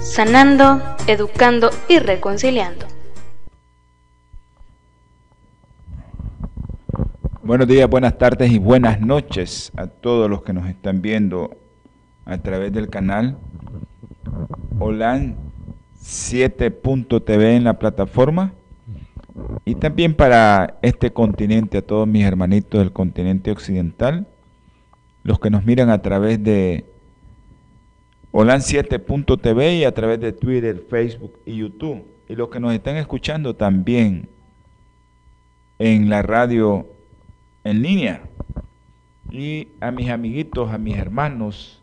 [0.00, 2.86] sanando, educando y reconciliando.
[7.42, 11.50] Buenos días, buenas tardes y buenas noches a todos los que nos están viendo
[12.24, 13.38] a través del canal
[14.78, 15.36] Holan
[16.02, 18.54] 7.tv en la plataforma
[19.64, 24.26] y también para este continente, a todos mis hermanitos del continente occidental,
[25.22, 26.89] los que nos miran a través de
[28.32, 32.04] Holan7.tv y a través de Twitter, Facebook y YouTube.
[32.28, 34.28] Y los que nos están escuchando también
[35.78, 36.86] en la radio
[37.64, 38.22] en línea.
[39.30, 41.82] Y a mis amiguitos, a mis hermanos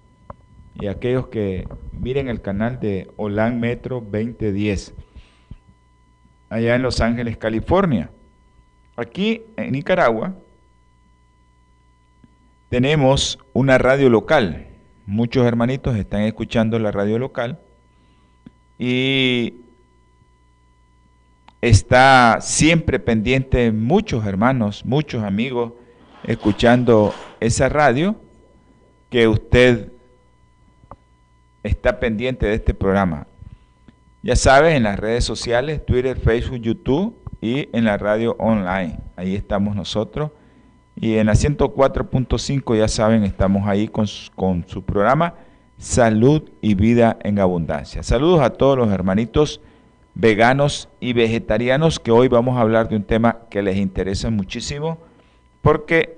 [0.75, 4.93] y a aquellos que miren el canal de Holan Metro 2010,
[6.49, 8.09] allá en Los Ángeles, California.
[8.95, 10.35] Aquí en Nicaragua
[12.69, 14.66] tenemos una radio local
[15.07, 17.59] muchos hermanitos están escuchando la radio local
[18.77, 19.55] y
[21.61, 25.71] está siempre pendiente muchos hermanos, muchos amigos
[26.25, 28.17] escuchando esa radio
[29.09, 29.91] que usted
[31.63, 33.27] está pendiente de este programa.
[34.23, 38.99] Ya sabes, en las redes sociales, Twitter, Facebook, YouTube y en la radio online.
[39.15, 40.31] Ahí estamos nosotros
[40.99, 45.35] y en la 104.5 ya saben, estamos ahí con, con su programa
[45.77, 48.01] Salud y Vida en Abundancia.
[48.01, 49.61] Saludos a todos los hermanitos
[50.15, 54.97] veganos y vegetarianos que hoy vamos a hablar de un tema que les interesa muchísimo
[55.61, 56.17] porque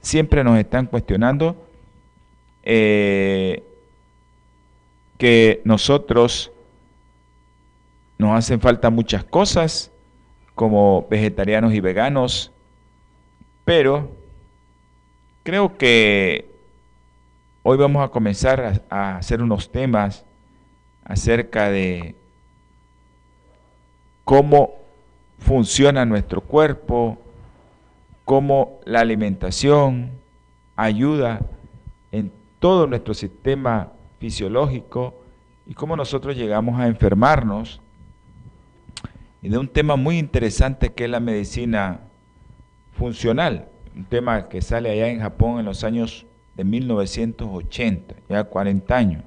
[0.00, 1.56] siempre nos están cuestionando
[2.64, 3.62] eh,
[5.16, 6.50] que nosotros
[8.18, 9.92] nos hacen falta muchas cosas
[10.56, 12.50] como vegetarianos y veganos,
[13.68, 14.08] pero
[15.42, 16.50] creo que
[17.62, 20.24] hoy vamos a comenzar a, hacer unos temas
[21.04, 22.14] acerca de
[24.24, 24.70] cómo
[25.38, 27.18] funciona nuestro cuerpo,
[28.24, 30.12] cómo la alimentación
[30.74, 31.42] ayuda
[32.10, 35.14] en todo nuestro sistema fisiológico
[35.66, 37.82] y cómo nosotros llegamos a enfermarnos.
[39.42, 42.07] Y de un tema muy interesante que es la medicina
[42.98, 46.26] funcional, un tema que sale allá en Japón en los años
[46.56, 49.24] de 1980, ya 40 años.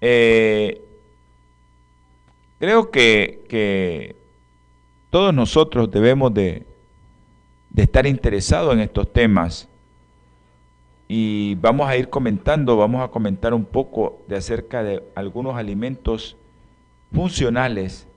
[0.00, 0.82] Eh,
[2.58, 4.16] creo que,
[5.10, 6.66] todos nosotros debemos de,
[7.68, 9.68] de estar interesados en estos temas
[11.06, 16.38] y vamos a ir comentando, vamos a comentar un poco de acerca de algunos alimentos
[17.12, 18.08] funcionales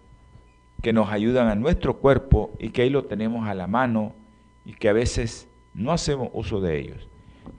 [0.85, 4.13] que nos ayudan a nuestro cuerpo y que ahí lo tenemos a la mano
[4.65, 7.07] y que a veces no hacemos uso de ellos.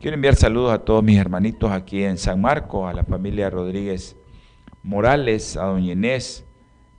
[0.00, 4.14] Quiero enviar saludos a todos mis hermanitos aquí en San Marcos, a la familia Rodríguez
[4.84, 6.44] Morales, a doña Inés,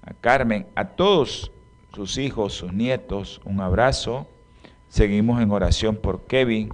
[0.01, 1.49] a Carmen, a todos
[1.95, 4.27] sus hijos, sus nietos, un abrazo.
[4.89, 6.73] Seguimos en oración por Kevin.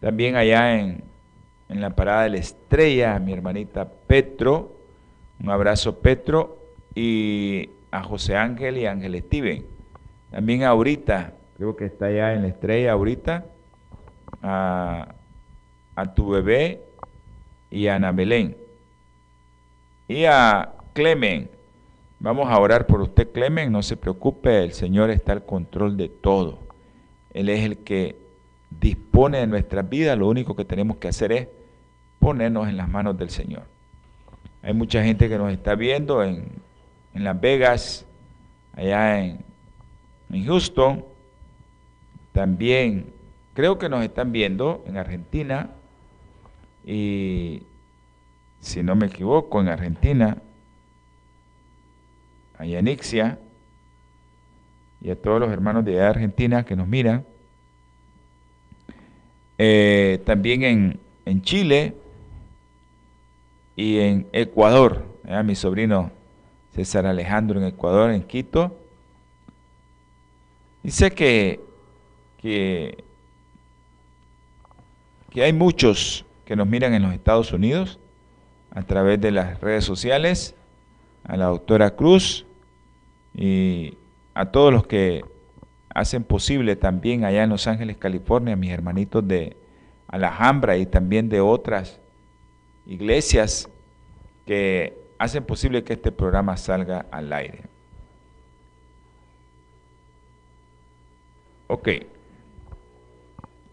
[0.00, 1.04] También allá en,
[1.68, 4.72] en la parada de la estrella, mi hermanita Petro,
[5.38, 6.56] un abrazo Petro.
[6.94, 9.64] Y a José Ángel y Ángel Steven.
[10.32, 13.44] También ahorita, creo que está ya en la estrella ahorita,
[14.42, 15.14] a,
[16.16, 16.80] tu bebé
[17.70, 18.56] y a Ana Belén.
[20.08, 21.50] Y a Clemen.
[22.18, 23.70] Vamos a orar por usted, Clemen.
[23.70, 26.58] No se preocupe, el Señor está al control de todo.
[27.34, 28.16] Él es el que
[28.70, 30.16] dispone de nuestra vida.
[30.16, 31.48] Lo único que tenemos que hacer es
[32.18, 33.64] ponernos en las manos del Señor.
[34.62, 36.46] Hay mucha gente que nos está viendo en
[37.14, 38.06] en Las Vegas,
[38.74, 39.44] allá en,
[40.44, 41.04] Houston.
[42.32, 43.12] También
[43.52, 45.70] creo que nos están viendo en Argentina
[46.86, 47.62] y
[48.60, 50.38] si no me equivoco, en Argentina,
[52.56, 53.38] allá en Ixia,
[55.02, 57.26] y a todos los hermanos de Argentina que nos miran.
[59.58, 61.94] Eh, también en, en, Chile
[63.76, 66.10] y en Ecuador, a mi sobrino
[66.74, 68.76] César Alejandro en Ecuador, en Quito.
[70.82, 71.60] Dice que,
[72.38, 73.04] que,
[75.30, 77.98] que hay muchos que nos miran en los Estados Unidos
[78.70, 80.54] a través de las redes sociales,
[81.24, 82.46] a la doctora Cruz
[83.34, 83.96] y
[84.34, 85.24] a todos los que
[85.94, 89.56] hacen posible también allá en Los Ángeles, California, mis hermanitos de
[90.08, 92.00] Alhambra y también de otras
[92.86, 93.68] iglesias
[94.46, 97.60] que hacen posible que este programa salga al aire.
[101.68, 101.88] Ok.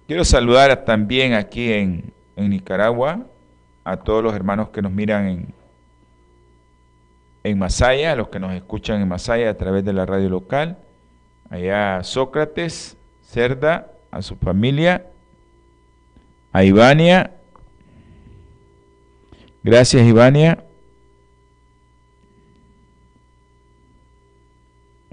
[0.05, 3.25] Quiero saludar también aquí en, Nicaragua
[3.83, 5.53] a todos los hermanos que nos miran en,
[7.43, 10.77] en Masaya, a los que nos escuchan en Masaya a través de la radio local,
[11.49, 15.07] allá a Sócrates, Cerda, a su familia,
[16.53, 17.31] a Ivania.
[19.63, 20.63] Gracias, Ivania.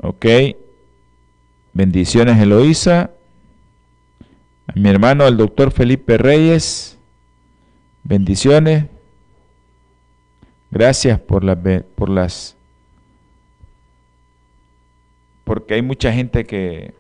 [0.07, 0.25] Ok.
[1.73, 3.11] Bendiciones, Eloísa.
[4.69, 6.97] A mi hermano, el doctor Felipe Reyes.
[8.05, 8.85] Bendiciones.
[10.71, 11.59] Gracias por las,
[11.97, 12.57] por las,
[15.43, 16.95] porque hay mucha gente que,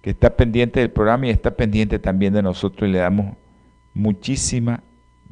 [0.00, 3.36] que está pendiente del programa y está pendiente también de nosotros y le damos
[3.94, 4.80] muchísimas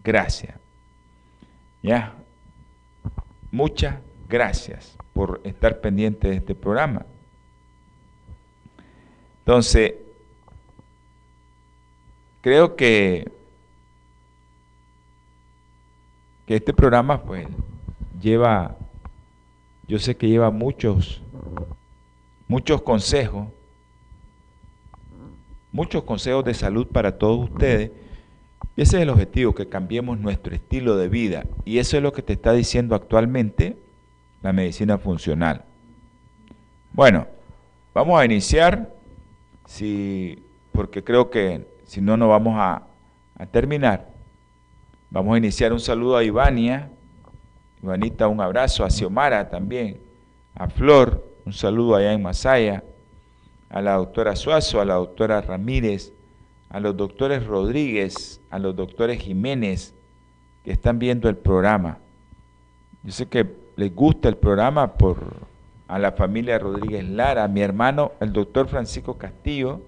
[0.03, 0.57] gracias.
[1.83, 2.15] Ya,
[3.51, 3.97] muchas
[4.29, 7.07] gracias por estar pendiente de este programa.
[9.41, 9.95] Entonces,
[12.41, 13.31] creo que
[16.47, 17.47] que este programa pues
[18.21, 18.77] lleva,
[19.87, 21.23] yo sé que lleva muchos,
[22.49, 23.49] muchos consejos,
[25.71, 27.91] muchos consejos de salud para todos ustedes.
[28.77, 31.45] Y ese es el objetivo, que cambiemos nuestro estilo de vida.
[31.65, 33.77] Y eso es lo que te está diciendo actualmente
[34.43, 35.65] la medicina funcional.
[36.93, 37.27] Bueno,
[37.95, 38.93] vamos a iniciar,
[39.67, 40.43] si,
[40.73, 42.83] porque creo que si no, no vamos a,
[43.39, 44.09] a terminar.
[45.11, 46.91] Vamos a iniciar un saludo a Ivania.
[47.83, 48.85] Ivanita, un abrazo.
[48.85, 50.01] A Xiomara también.
[50.55, 52.83] A Flor, un saludo allá en Masaya.
[53.71, 56.13] A la doctora Suazo, a la doctora Ramírez,
[56.69, 59.95] a los doctores Rodríguez, a los doctores Jiménez
[60.65, 61.99] que están viendo el programa.
[63.03, 65.53] Yo sé que les gusta el programa por
[65.89, 69.83] a la familia Rodríguez Lara, a mi hermano, el doctor Francisco Castillo,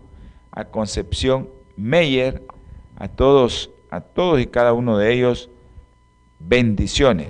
[0.51, 2.43] a Concepción Meyer,
[2.97, 5.49] a todos a todos y cada uno de ellos
[6.41, 7.29] bendiciones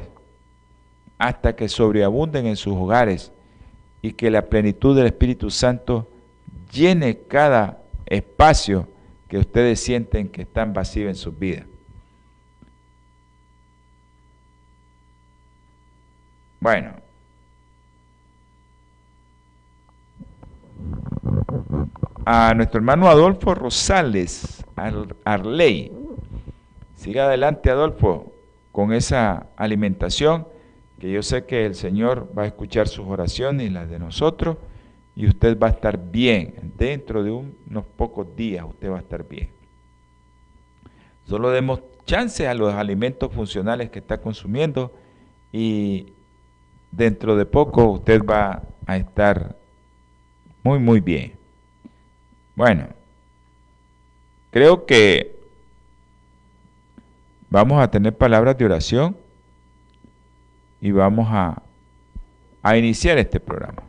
[1.19, 3.33] hasta que sobreabunden en sus hogares
[4.03, 6.09] y que la plenitud del Espíritu Santo
[6.73, 8.89] llene cada espacio
[9.29, 11.67] que ustedes sienten que están vacíos en sus vidas.
[16.65, 16.95] Bueno.
[22.25, 24.65] A nuestro hermano Adolfo Rosales
[25.27, 25.93] Arley
[26.97, 28.33] Siga adelante, Adolfo,
[28.73, 30.49] con esa alimentación,
[30.99, 34.56] que yo sé que el Señor va a escuchar sus oraciones y las de nosotros,
[35.15, 36.73] y usted va a estar bien.
[36.79, 39.51] Dentro de unos pocos días usted va a estar bien.
[41.27, 44.94] Solo demos chance a los alimentos funcionales que está consumiendo
[45.53, 46.15] y
[46.96, 49.56] dentro de poco usted va a estar
[50.63, 51.34] muy, muy bien.
[52.55, 52.89] Bueno,
[54.51, 55.34] creo que
[57.55, 59.17] Vamos a tener palabras de oración
[60.81, 61.63] y vamos a,
[62.65, 63.81] a iniciar este programa.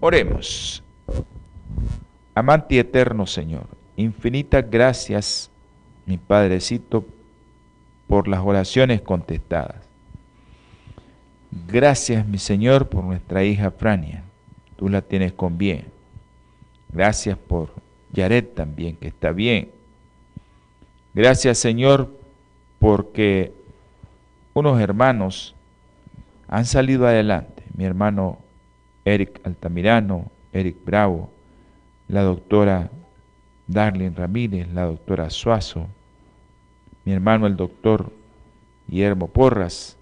[0.00, 0.82] Oremos.
[2.34, 5.52] Amante eterno Señor, infinitas gracias,
[6.04, 7.04] mi Padrecito,
[8.08, 9.91] por las oraciones contestadas.
[11.52, 14.24] Gracias, mi Señor, por nuestra hija Frania.
[14.76, 15.84] Tú la tienes con bien.
[16.90, 17.70] Gracias por
[18.10, 19.70] Yaret también, que está bien.
[21.12, 22.10] Gracias, Señor,
[22.78, 23.52] porque
[24.54, 25.54] unos hermanos
[26.48, 27.62] han salido adelante.
[27.74, 28.38] Mi hermano
[29.04, 31.30] Eric Altamirano, Eric Bravo,
[32.08, 32.90] la doctora
[33.66, 35.86] Darlene Ramírez, la doctora Suazo,
[37.04, 38.10] mi hermano el doctor
[38.86, 39.98] Guillermo Porras.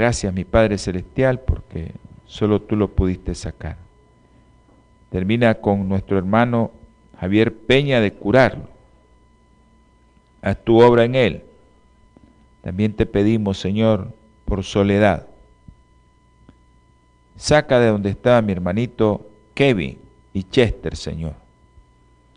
[0.00, 1.92] Gracias, mi Padre Celestial, porque
[2.24, 3.76] solo tú lo pudiste sacar.
[5.10, 6.70] Termina con nuestro hermano
[7.18, 8.64] Javier Peña de curarlo.
[10.40, 11.42] Haz tu obra en él
[12.62, 14.14] también te pedimos, Señor,
[14.46, 15.26] por soledad.
[17.36, 19.98] Saca de donde estaba mi hermanito Kevin
[20.32, 21.34] y Chester, Señor.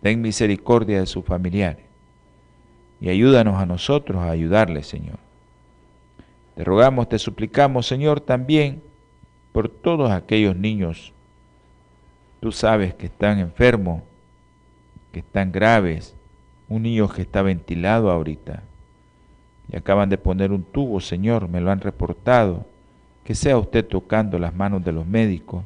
[0.02, 1.86] Ten misericordia de sus familiares
[3.00, 5.23] y ayúdanos a nosotros a ayudarles, Señor.
[6.56, 8.82] Te rogamos, te suplicamos, Señor, también
[9.52, 11.12] por todos aquellos niños.
[12.40, 14.02] Tú sabes que están enfermos,
[15.12, 16.14] que están graves,
[16.68, 18.62] un niño que está ventilado ahorita
[19.70, 22.66] y acaban de poner un tubo, Señor, me lo han reportado.
[23.24, 25.64] Que sea usted tocando las manos de los médicos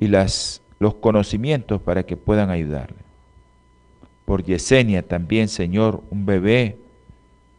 [0.00, 2.96] y las, los conocimientos para que puedan ayudarle.
[4.24, 6.76] Por Yesenia también, Señor, un bebé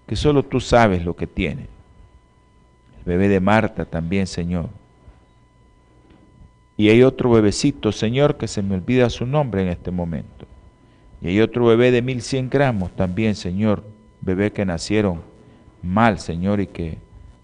[0.08, 1.68] que solo tú sabes lo que tiene.
[3.06, 4.70] Bebé de Marta también, Señor.
[6.78, 10.46] Y hay otro bebecito, Señor, que se me olvida su nombre en este momento.
[11.22, 13.84] Y hay otro bebé de 1100 gramos también, Señor.
[14.22, 15.22] Bebé que nacieron
[15.84, 16.98] mal, Señor, y que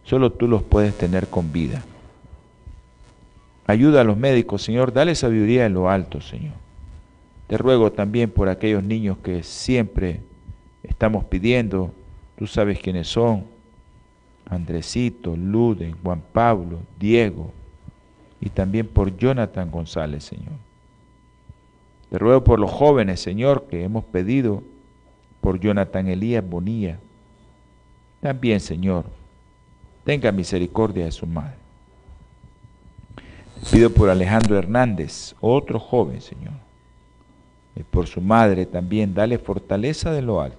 [0.04, 1.84] solo tú los puedes tener con vida.
[3.68, 4.94] Ayuda a los médicos, Señor.
[4.94, 6.54] Dale sabiduría en lo alto, Señor.
[7.48, 10.22] Te ruego también por aquellos niños que siempre
[10.84, 11.94] estamos pidiendo.
[12.38, 13.46] Tú sabes quiénes son.
[14.50, 17.51] Andresito, Luden, Juan Pablo, Diego,
[18.39, 20.54] y también por Jonathan González, Señor.
[22.10, 24.63] Te ruego por los jóvenes, Señor, que hemos pedido,
[25.42, 27.00] por Jonathan Elías Bonilla.
[28.22, 29.06] También, Señor,
[30.04, 31.56] tenga misericordia de su madre.
[33.72, 36.54] pido por Alejandro Hernández, otro joven, Señor.
[37.75, 40.58] Y por su madre también, dale fortaleza de lo alto.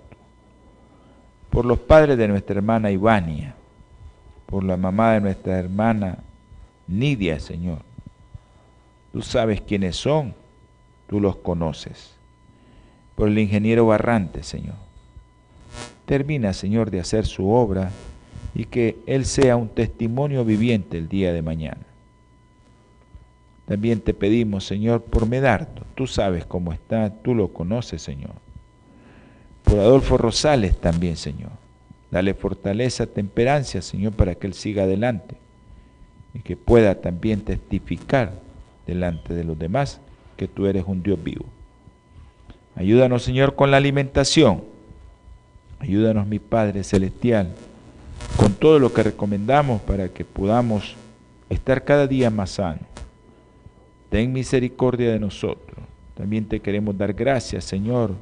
[1.50, 3.54] Por los padres de nuestra hermana Ivania,
[4.49, 6.19] por la mamá de nuestra hermana
[6.87, 7.81] Nidia, Señor.
[9.12, 10.35] Tú sabes quiénes son,
[11.07, 12.14] tú los conoces.
[13.14, 14.76] Por el ingeniero Barrante, Señor.
[16.07, 17.90] Termina, Señor, de hacer su obra
[18.55, 21.83] y que Él sea un testimonio viviente el día de mañana.
[23.67, 25.83] También te pedimos, Señor, por Medardo.
[25.95, 28.33] Tú sabes cómo está, tú lo conoces, Señor.
[29.62, 31.50] Por Adolfo Rosales también, Señor.
[32.10, 35.36] Dale fortaleza, temperancia, Señor, para que Él siga adelante
[36.34, 38.32] y que pueda también testificar
[38.86, 40.00] delante de los demás
[40.36, 41.44] que tú eres un Dios vivo.
[42.74, 44.62] Ayúdanos, Señor, con la alimentación.
[45.80, 47.52] Ayúdanos, mi Padre Celestial,
[48.36, 50.96] con todo lo que recomendamos para que podamos
[51.50, 52.84] estar cada día más sanos.
[54.10, 55.78] Ten misericordia de nosotros.
[56.14, 58.12] También te queremos dar gracias, Señor,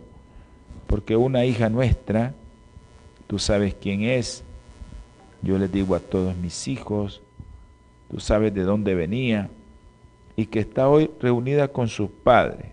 [0.86, 2.34] porque una hija nuestra,
[3.26, 4.42] tú sabes quién es.
[5.42, 7.20] Yo les digo a todos mis hijos,
[8.10, 9.50] tú sabes de dónde venía
[10.34, 12.72] y que está hoy reunida con su padre.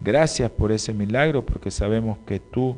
[0.00, 2.76] Gracias por ese milagro porque sabemos que tú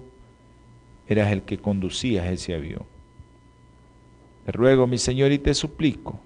[1.08, 2.82] eras el que conducías ese avión.
[4.44, 6.20] Te ruego, mi Señor, y te suplico,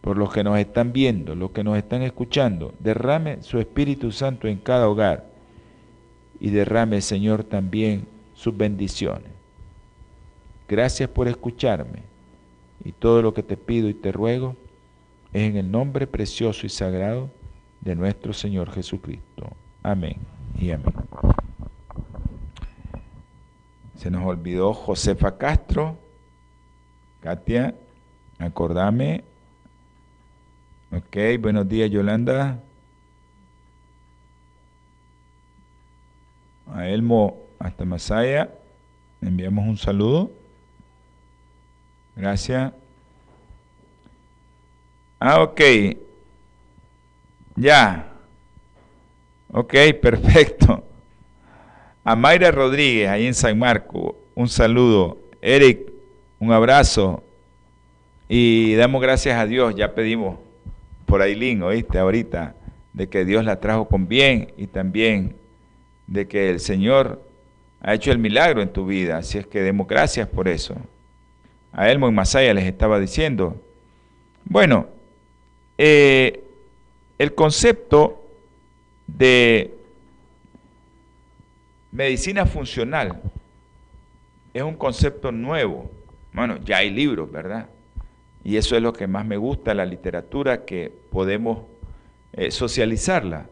[0.00, 4.48] por los que nos están viendo, los que nos están escuchando, derrame su Espíritu Santo
[4.48, 5.30] en cada hogar
[6.40, 9.33] y derrame, Señor, también sus bendiciones.
[10.68, 12.02] Gracias por escucharme
[12.84, 14.56] y todo lo que te pido y te ruego
[15.32, 17.30] es en el nombre precioso y sagrado
[17.80, 19.50] de nuestro Señor Jesucristo.
[19.82, 20.16] Amén
[20.58, 20.94] y amén.
[23.96, 25.98] Se nos olvidó Josefa Castro.
[27.20, 27.74] Katia,
[28.38, 29.24] acordame.
[30.92, 32.60] Ok, buenos días Yolanda.
[36.72, 38.50] A Elmo hasta Masaya,
[39.20, 40.43] enviamos un saludo.
[42.16, 42.72] Gracias.
[45.18, 45.60] Ah, ok.
[47.56, 48.12] Ya.
[49.50, 50.84] Ok, perfecto.
[52.04, 55.18] A Mayra Rodríguez, ahí en San Marco, un saludo.
[55.40, 55.90] Eric,
[56.38, 57.22] un abrazo.
[58.28, 60.38] Y damos gracias a Dios, ya pedimos
[61.06, 62.54] por Ailín, oíste, ahorita,
[62.92, 65.36] de que Dios la trajo con bien y también
[66.06, 67.22] de que el Señor
[67.80, 69.18] ha hecho el milagro en tu vida.
[69.18, 70.76] Así es que demos gracias por eso
[71.74, 73.60] a Elmo en Masaya les estaba diciendo.
[74.44, 74.86] Bueno,
[75.76, 76.44] eh,
[77.18, 78.24] el concepto
[79.06, 79.74] de
[81.90, 83.20] medicina funcional
[84.52, 85.90] es un concepto nuevo.
[86.32, 87.68] Bueno, ya hay libros, ¿verdad?
[88.44, 91.64] Y eso es lo que más me gusta, la literatura, que podemos
[92.34, 93.48] eh, socializarla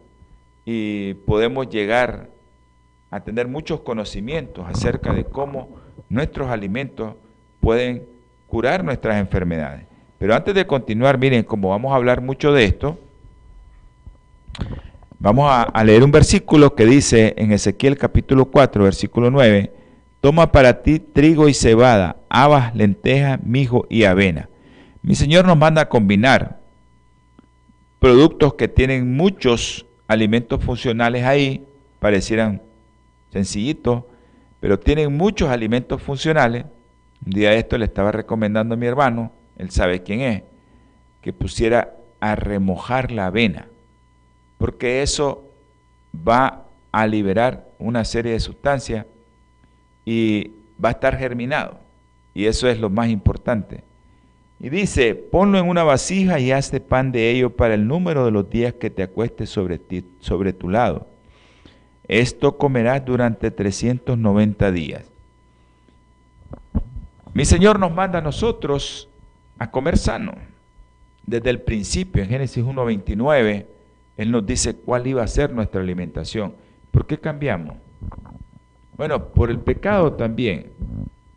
[0.64, 2.28] y podemos llegar
[3.10, 5.76] a tener muchos conocimientos acerca de cómo
[6.08, 7.14] nuestros alimentos
[7.60, 8.11] pueden
[8.52, 9.86] curar nuestras enfermedades.
[10.18, 12.98] Pero antes de continuar, miren, como vamos a hablar mucho de esto,
[15.18, 19.72] vamos a, leer un versículo que dice en Ezequiel capítulo 4, versículo 9,
[20.20, 24.50] toma para ti trigo y cebada, habas, lentejas, mijo y avena.
[25.00, 26.60] Mi Señor nos manda a combinar
[28.00, 31.64] productos que tienen muchos alimentos funcionales ahí,
[32.00, 32.60] parecieran
[33.32, 34.04] sencillitos,
[34.60, 36.66] pero tienen muchos alimentos funcionales
[37.24, 40.42] un día esto le estaba recomendando a mi hermano, él sabe quién es,
[41.20, 43.66] que pusiera a remojar la avena,
[44.58, 45.50] porque eso
[46.16, 49.06] va a liberar una serie de sustancias
[50.04, 50.52] y
[50.82, 51.78] va a estar germinado.
[52.34, 53.84] Y eso es lo más importante.
[54.58, 58.30] Y dice, ponlo en una vasija y hazte pan de ello para el número de
[58.30, 61.08] los días que te acuestes sobre, ti, sobre tu lado.
[62.06, 65.11] Esto comerás durante 390 días.
[67.34, 69.08] Mi Señor nos manda a nosotros
[69.58, 70.34] a comer sano.
[71.24, 73.66] Desde el principio, en Génesis 1.29,
[74.18, 76.54] Él nos dice cuál iba a ser nuestra alimentación.
[76.90, 77.76] ¿Por qué cambiamos?
[78.96, 80.72] Bueno, por el pecado también.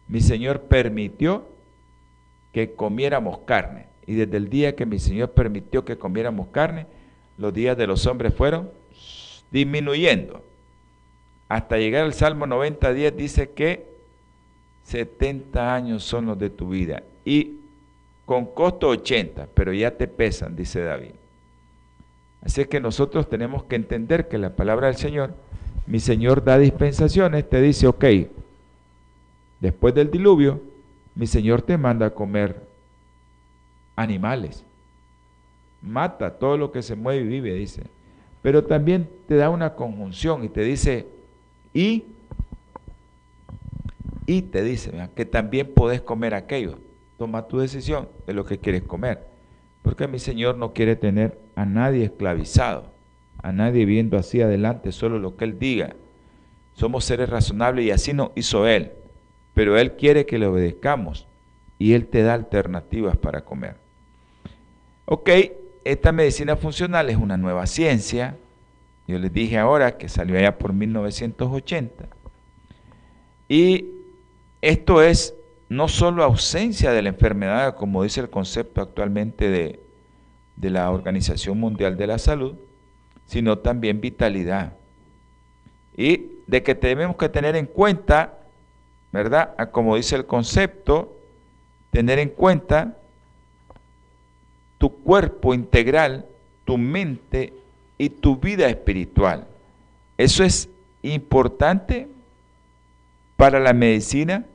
[0.08, 1.48] Mi Señor permitió
[2.52, 3.88] que comiéramos carne.
[4.06, 6.88] Y desde el día que mi Señor permitió que comiéramos carne,
[7.38, 8.70] los días de los hombres fueron
[9.50, 10.44] disminuyendo.
[11.48, 13.95] Hasta llegar al Salmo 90, 10 dice que
[14.86, 17.04] 70 años son los de tu vida.
[17.26, 17.58] Y
[18.26, 21.12] con costo 80, pero ya te pesan, dice David.
[22.44, 25.34] Así que nosotros tenemos que entender que la palabra del Señor,
[25.88, 28.06] mi Señor da dispensaciones, te dice, ok,
[29.60, 30.62] después del diluvio,
[31.16, 32.62] mi Señor te manda a comer
[33.96, 34.64] animales.
[35.82, 37.84] Mata todo lo que se mueve y vive, dice.
[38.44, 41.08] Pero también te da una conjunción y te dice,
[41.74, 42.06] y,
[44.26, 46.80] y te dice que también podés comer aquello.
[47.18, 49.28] Toma tu decisión de lo que quieres comer.
[49.82, 52.92] Porque mi Señor no quiere tener a nadie esclavizado,
[53.42, 55.96] a nadie viendo así adelante solo lo que Él diga.
[56.74, 58.92] Somos seres razonables y así nos hizo Él
[59.56, 61.26] pero Él quiere que le obedezcamos
[61.80, 63.78] y Él te da alternativas para comer.
[65.06, 65.30] Ok,
[65.84, 68.38] esta medicina funcional es una nueva ciencia.
[69.08, 72.10] Yo les dije ahora que salió allá por 1980.
[73.48, 73.86] Y
[74.66, 75.36] esto es
[75.70, 79.80] no solo ausencia de la enfermedad, como dice el concepto actualmente de,
[80.56, 82.56] de la Organización Mundial de la Salud,
[83.28, 84.74] sino también vitalidad.
[85.96, 88.40] Y de que tenemos que tener en cuenta
[89.12, 89.56] ¿verdad?
[89.72, 91.16] como dice el concepto,
[91.92, 92.98] tener en cuenta
[94.80, 96.26] tu cuerpo integral,
[96.66, 97.54] tu mente
[98.00, 99.48] y tu vida espiritual.
[100.18, 100.70] Eso es
[101.04, 102.08] importante
[103.38, 104.46] para la medicina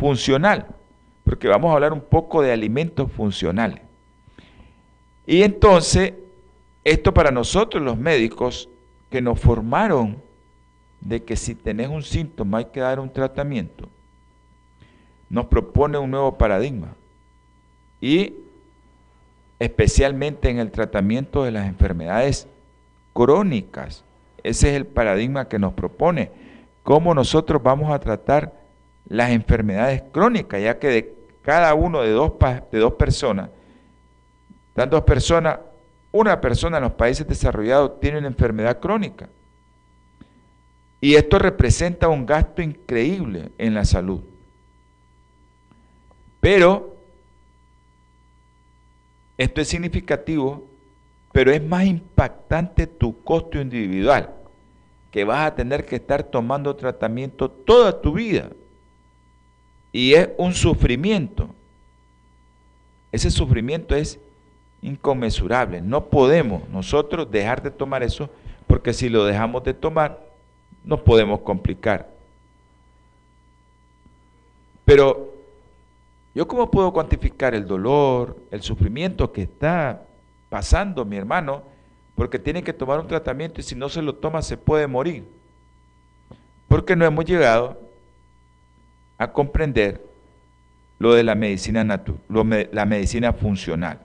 [0.00, 0.66] funcional,
[1.24, 3.80] porque vamos a hablar un poco de alimentos funcionales.
[5.26, 6.14] Y entonces,
[6.82, 8.68] esto para nosotros los médicos
[9.10, 10.16] que nos formaron
[11.00, 13.88] de que si tenés un síntoma hay que dar un tratamiento,
[15.28, 16.94] nos propone un nuevo paradigma.
[18.00, 18.34] Y
[19.58, 22.48] especialmente en el tratamiento de las enfermedades
[23.12, 24.04] crónicas.
[24.42, 26.30] Ese es el paradigma que nos propone.
[26.82, 28.59] Cómo nosotros vamos a tratar
[29.08, 32.32] las enfermedades crónicas, ya que de cada uno de dos,
[32.70, 33.50] de dos personas,
[34.88, 35.58] dos personas,
[36.12, 39.28] una persona en los países desarrollados tiene una enfermedad crónica.
[41.00, 44.20] Y esto representa un gasto increíble en la salud.
[46.40, 46.96] Pero
[49.36, 50.66] esto es significativo,
[51.32, 54.34] pero es más impactante tu costo individual,
[55.10, 58.50] que vas a tener que estar tomando tratamiento toda tu vida.
[59.92, 61.48] Y es un sufrimiento.
[63.12, 64.18] Ese sufrimiento es
[64.82, 65.80] inconmensurable.
[65.80, 68.30] No podemos nosotros dejar de tomar eso,
[68.66, 70.20] porque si lo dejamos de tomar,
[70.84, 72.08] nos podemos complicar.
[74.84, 75.34] Pero,
[76.34, 80.02] ¿yo cómo puedo cuantificar el dolor, el sufrimiento que está
[80.48, 81.62] pasando mi hermano?
[82.14, 85.24] Porque tiene que tomar un tratamiento y si no se lo toma se puede morir.
[86.68, 87.89] Porque no hemos llegado
[89.20, 90.02] a comprender
[90.98, 94.00] lo de la medicina natural, la medicina funcional.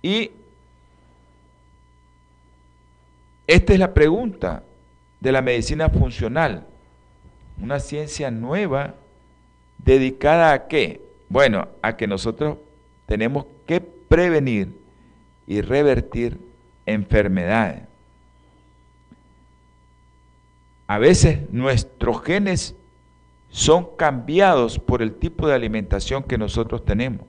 [0.00, 0.30] Y
[3.46, 4.62] esta es la pregunta
[5.20, 6.66] de la medicina funcional,
[7.60, 8.94] una ciencia nueva
[9.76, 11.02] dedicada a qué?
[11.28, 12.56] Bueno, a que nosotros
[13.04, 14.74] tenemos que prevenir
[15.46, 16.40] y revertir
[16.86, 17.82] enfermedades.
[20.86, 22.76] A veces nuestros genes
[23.52, 27.26] son cambiados por el tipo de alimentación que nosotros tenemos.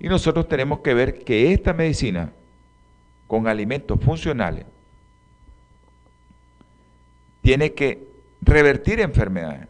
[0.00, 2.32] Y nosotros tenemos que ver que esta medicina,
[3.28, 4.66] con alimentos funcionales,
[7.40, 8.08] tiene que
[8.40, 9.68] revertir enfermedades.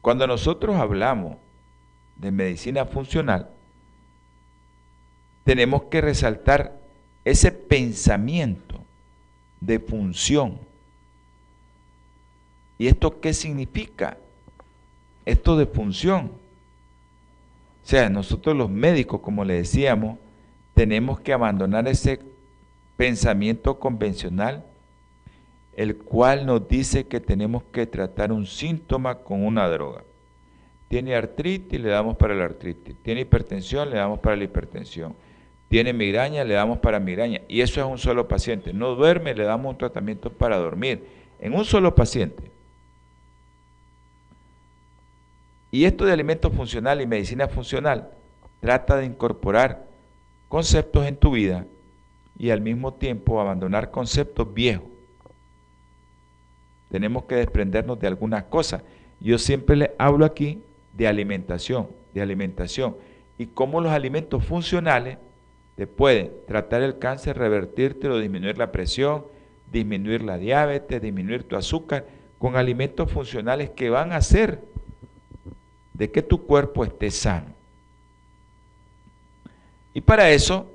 [0.00, 1.36] Cuando nosotros hablamos
[2.16, 3.50] de medicina funcional,
[5.44, 6.80] tenemos que resaltar
[7.26, 8.82] ese pensamiento
[9.60, 10.67] de función.
[12.78, 14.16] ¿Y esto qué significa?
[15.26, 16.32] Esto de función.
[17.84, 20.18] O sea, nosotros los médicos, como le decíamos,
[20.74, 22.20] tenemos que abandonar ese
[22.96, 24.64] pensamiento convencional
[25.78, 30.02] el cual nos dice que tenemos que tratar un síntoma con una droga.
[30.88, 32.96] Tiene artritis, le damos para la artritis.
[33.00, 35.14] Tiene hipertensión, le damos para la hipertensión.
[35.68, 37.42] Tiene migraña, le damos para migraña.
[37.46, 38.72] Y eso es un solo paciente.
[38.72, 41.04] No duerme, le damos un tratamiento para dormir.
[41.38, 42.47] En un solo paciente.
[45.70, 48.10] Y esto de alimento funcional y medicina funcional
[48.60, 49.86] trata de incorporar
[50.48, 51.66] conceptos en tu vida
[52.38, 54.88] y al mismo tiempo abandonar conceptos viejos.
[56.90, 58.82] Tenemos que desprendernos de algunas cosas.
[59.20, 60.62] Yo siempre le hablo aquí
[60.94, 62.96] de alimentación, de alimentación
[63.36, 65.18] y cómo los alimentos funcionales
[65.76, 69.26] te pueden tratar el cáncer, revertirte disminuir la presión,
[69.70, 72.06] disminuir la diabetes, disminuir tu azúcar,
[72.38, 74.62] con alimentos funcionales que van a hacer
[75.98, 77.48] de que tu cuerpo esté sano.
[79.92, 80.70] Y para eso,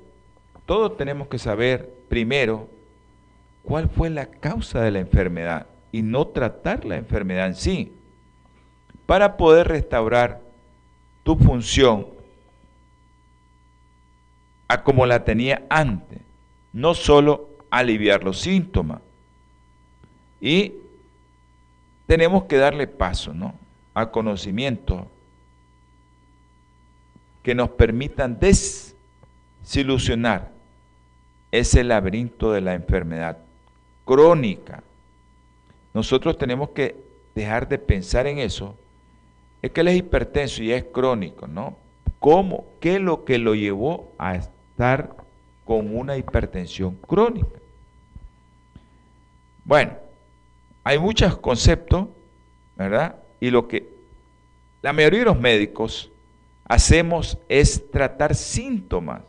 [0.66, 2.68] todos tenemos que saber primero
[3.62, 7.92] cuál fue la causa de la enfermedad y no tratar la enfermedad en sí,
[9.06, 10.42] para poder restaurar
[11.22, 12.06] tu función
[14.68, 16.20] a como la tenía antes,
[16.74, 19.00] no solo aliviar los síntomas.
[20.40, 20.74] Y
[22.06, 23.54] tenemos que darle paso, ¿no?
[23.94, 25.08] A conocimiento
[27.44, 30.50] que nos permitan desilusionar
[31.52, 33.38] ese laberinto de la enfermedad
[34.04, 34.82] crónica.
[35.92, 36.96] Nosotros tenemos que
[37.34, 38.74] dejar de pensar en eso.
[39.60, 41.76] Es que él es hipertenso y es crónico, ¿no?
[42.18, 42.64] ¿Cómo?
[42.80, 45.14] ¿Qué es lo que lo llevó a estar
[45.66, 47.60] con una hipertensión crónica?
[49.66, 49.92] Bueno,
[50.82, 52.08] hay muchos conceptos,
[52.74, 53.16] ¿verdad?
[53.38, 53.86] Y lo que
[54.80, 56.10] la mayoría de los médicos
[56.64, 59.22] hacemos es tratar síntomas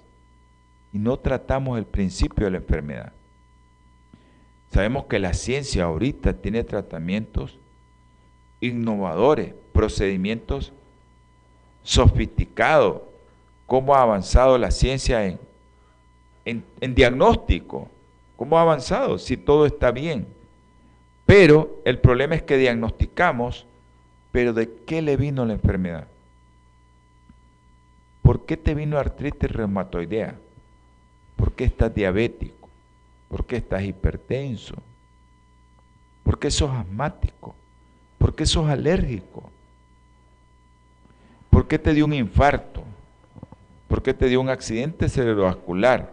[0.93, 3.11] y no tratamos el principio de la enfermedad.
[4.71, 7.57] Sabemos que la ciencia ahorita tiene tratamientos
[8.59, 10.71] innovadores, procedimientos
[11.83, 13.01] sofisticados,
[13.67, 15.39] cómo ha avanzado la ciencia en,
[16.45, 17.89] en, diagnóstico,
[18.35, 20.27] cómo ha avanzado, si todo está bien.
[21.25, 23.65] Pero el problema es que diagnosticamos,
[24.31, 26.07] pero ¿de qué le vino la enfermedad?
[28.25, 30.33] ¿Por qué te vino artritis reumatoidea?
[31.35, 32.67] ¿Por qué estás diabético?
[33.29, 34.73] ¿Por qué estás hipertenso?
[36.23, 37.53] ¿Por qué sos asmático?
[38.17, 39.51] ¿Por qué sos alérgico?
[41.51, 42.83] ¿Por qué te dio un infarto?
[43.87, 46.11] ¿Por qué te dio un accidente cerebrovascular?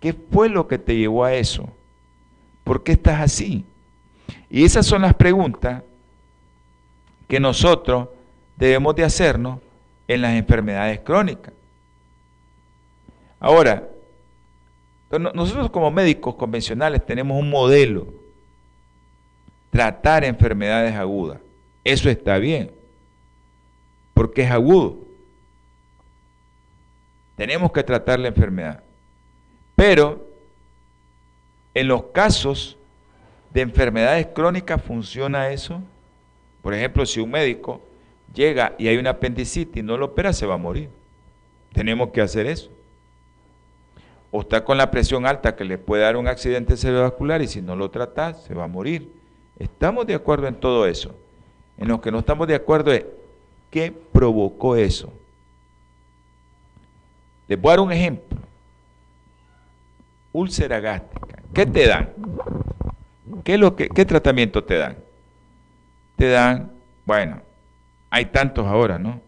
[0.00, 1.68] ¿Qué fue lo que te llevó a eso?
[2.64, 3.64] ¿Por qué estás así?
[4.50, 5.84] Y esas son las preguntas
[7.28, 8.08] que nosotros
[8.56, 9.60] debemos de hacernos
[10.08, 11.52] en las enfermedades crónicas.
[13.40, 13.88] Ahora,
[15.10, 18.06] nosotros como médicos convencionales tenemos un modelo,
[19.70, 21.40] tratar enfermedades agudas.
[21.82, 22.70] Eso está bien,
[24.14, 24.98] porque es agudo.
[27.36, 28.82] Tenemos que tratar la enfermedad.
[29.74, 30.26] Pero
[31.74, 32.78] en los casos
[33.52, 35.82] de enfermedades crónicas funciona eso.
[36.62, 37.82] Por ejemplo, si un médico
[38.34, 40.90] llega y hay una apendicitis y no lo opera, se va a morir.
[41.72, 42.70] Tenemos que hacer eso.
[44.30, 47.62] O está con la presión alta que le puede dar un accidente cerebrovascular y si
[47.62, 49.10] no lo trata, se va a morir.
[49.58, 51.14] Estamos de acuerdo en todo eso.
[51.78, 53.04] En lo que no estamos de acuerdo es
[53.70, 55.12] qué provocó eso.
[57.46, 58.38] Les voy a dar un ejemplo.
[60.32, 61.42] Úlcera gástrica.
[61.52, 62.10] ¿Qué te dan?
[63.44, 64.96] ¿Qué, lo que, ¿Qué tratamiento te dan?
[66.16, 66.72] Te dan,
[67.04, 67.40] bueno,
[68.14, 69.20] hay tantos ahora, ¿no?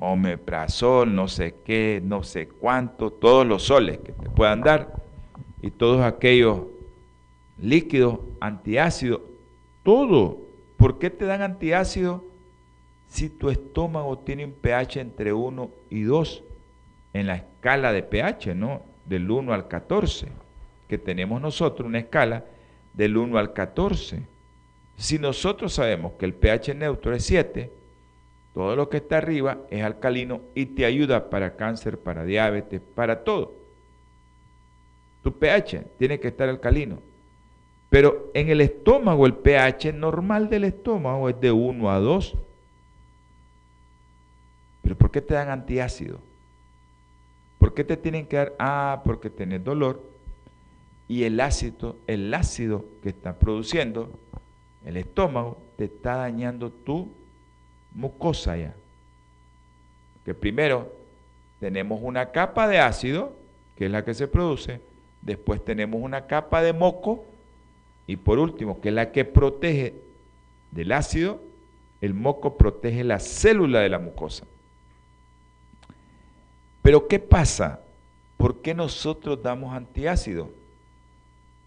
[0.00, 4.96] Omeprazol, no sé qué, no sé cuánto, todos los soles que te puedan dar
[5.60, 6.62] y todos aquellos
[7.60, 9.20] líquidos, antiácidos,
[9.84, 10.38] todo.
[10.76, 12.24] ¿Por qué te dan antiácido
[13.06, 16.42] si tu estómago tiene un pH entre 1 y 2
[17.12, 18.82] en la escala de pH, ¿no?
[19.04, 20.26] Del 1 al 14,
[20.88, 22.44] que tenemos nosotros una escala
[22.92, 24.31] del 1 al 14.
[24.96, 27.72] Si nosotros sabemos que el pH neutro es 7,
[28.54, 33.24] todo lo que está arriba es alcalino y te ayuda para cáncer, para diabetes, para
[33.24, 33.54] todo.
[35.22, 36.98] Tu pH tiene que estar alcalino.
[37.88, 42.34] Pero en el estómago el pH normal del estómago es de 1 a 2.
[44.82, 46.18] ¿Pero por qué te dan antiácido?
[47.58, 48.54] ¿Por qué te tienen que dar?
[48.58, 50.02] Ah, porque tienes dolor
[51.06, 54.10] y el ácido, el ácido que está produciendo
[54.84, 57.08] el estómago te está dañando tu
[57.94, 58.74] mucosa ya.
[60.24, 60.92] Que primero
[61.60, 63.32] tenemos una capa de ácido,
[63.76, 64.80] que es la que se produce,
[65.20, 67.24] después tenemos una capa de moco
[68.06, 69.94] Y por último, que la que protege
[70.72, 71.40] del ácido,
[72.00, 74.44] el moco protege la célula de la mucosa.
[76.82, 77.80] Pero ¿qué pasa?
[78.36, 80.50] ¿Por qué nosotros damos antiácido?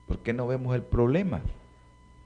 [0.08, 1.41] ¿Por qué no vemos el problema?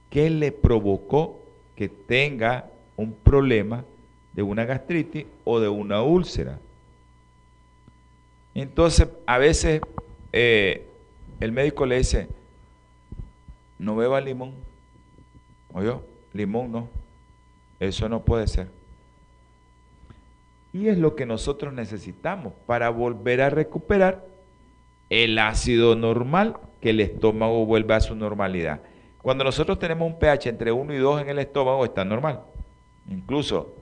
[0.10, 1.40] ¿Qué le provocó
[1.76, 3.86] que tenga un problema
[4.34, 6.60] de una gastritis o de una úlcera?
[8.56, 9.82] Entonces, a veces
[10.34, 10.88] eh,
[11.40, 12.28] el médico le dice,
[13.78, 14.54] no beba limón.
[15.74, 16.04] ¿Oyó?
[16.34, 16.90] Limón no.
[17.80, 18.68] Eso no puede ser.
[20.74, 24.26] Y es lo que nosotros necesitamos para volver a recuperar
[25.10, 28.82] el ácido normal, que el estómago vuelva a su normalidad.
[29.22, 32.42] Cuando nosotros tenemos un pH entre 1 y 2 en el estómago, está normal.
[33.10, 33.76] Incluso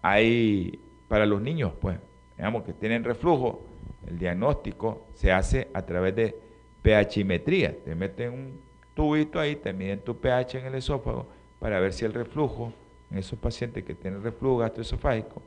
[0.00, 1.98] hay para los niños, pues,
[2.36, 3.64] digamos que tienen reflujo,
[4.06, 6.38] el diagnóstico se hace a través de
[6.82, 7.76] pHimetría.
[7.84, 8.60] Te meten un
[8.94, 11.26] tubito ahí, te miden tu pH en el esófago
[11.58, 12.72] para ver si el reflujo,
[13.10, 15.42] en esos pacientes que tienen reflujo gastroesofágico,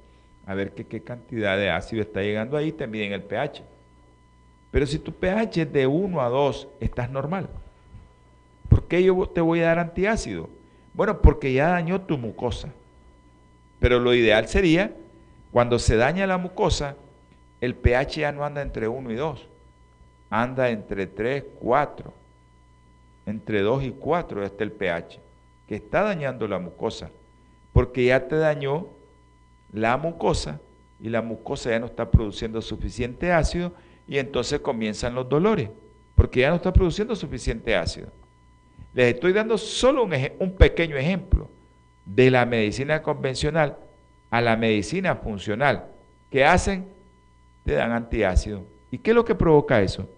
[0.45, 3.63] a ver qué, qué cantidad de ácido está llegando ahí, te miden el pH.
[4.69, 7.49] Pero si tu pH es de 1 a 2, estás normal.
[8.91, 10.49] ¿Por qué yo te voy a dar antiácido?
[10.93, 12.73] Bueno, porque ya dañó tu mucosa.
[13.79, 14.93] Pero lo ideal sería,
[15.49, 16.97] cuando se daña la mucosa,
[17.61, 19.47] el pH ya no anda entre 1 y 2,
[20.29, 22.13] anda entre 3, 4.
[23.27, 25.21] Entre 2 y 4 está el pH,
[25.69, 27.11] que está dañando la mucosa,
[27.71, 28.87] porque ya te dañó
[29.71, 30.59] la mucosa
[30.99, 33.71] y la mucosa ya no está produciendo suficiente ácido
[34.05, 35.69] y entonces comienzan los dolores,
[36.13, 38.11] porque ya no está produciendo suficiente ácido.
[38.93, 41.49] Les estoy dando solo un, pequeño ejemplo
[42.05, 43.77] de la medicina convencional
[44.29, 45.87] a la medicina funcional,
[46.29, 46.87] que hacen,
[47.65, 48.63] te dan antiácido.
[48.89, 50.09] ¿Y qué es lo que provoca eso?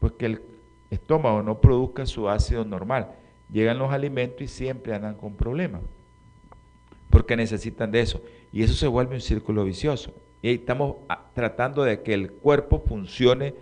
[0.00, 0.42] Pues que el
[0.90, 3.08] estómago no produzca su ácido normal.
[3.52, 5.82] Llegan los alimentos y siempre andan con problemas,
[7.10, 8.22] porque necesitan de eso.
[8.50, 10.14] Y eso se vuelve un círculo vicioso.
[10.40, 13.54] Y estamos ah, tratando de que el cuerpo funcione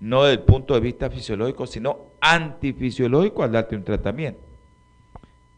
[0.00, 4.40] no desde el punto de vista fisiológico, sino antifisiológico al darte un tratamiento.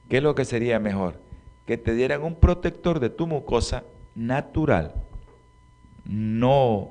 [0.09, 1.21] ¿Qué es lo que sería mejor?
[1.67, 4.95] Que te dieran un protector de tu mucosa natural,
[6.05, 6.91] no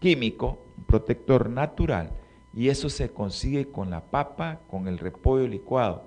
[0.00, 2.10] químico, un protector natural.
[2.52, 6.02] Y eso se consigue con la papa, con el repollo licuado.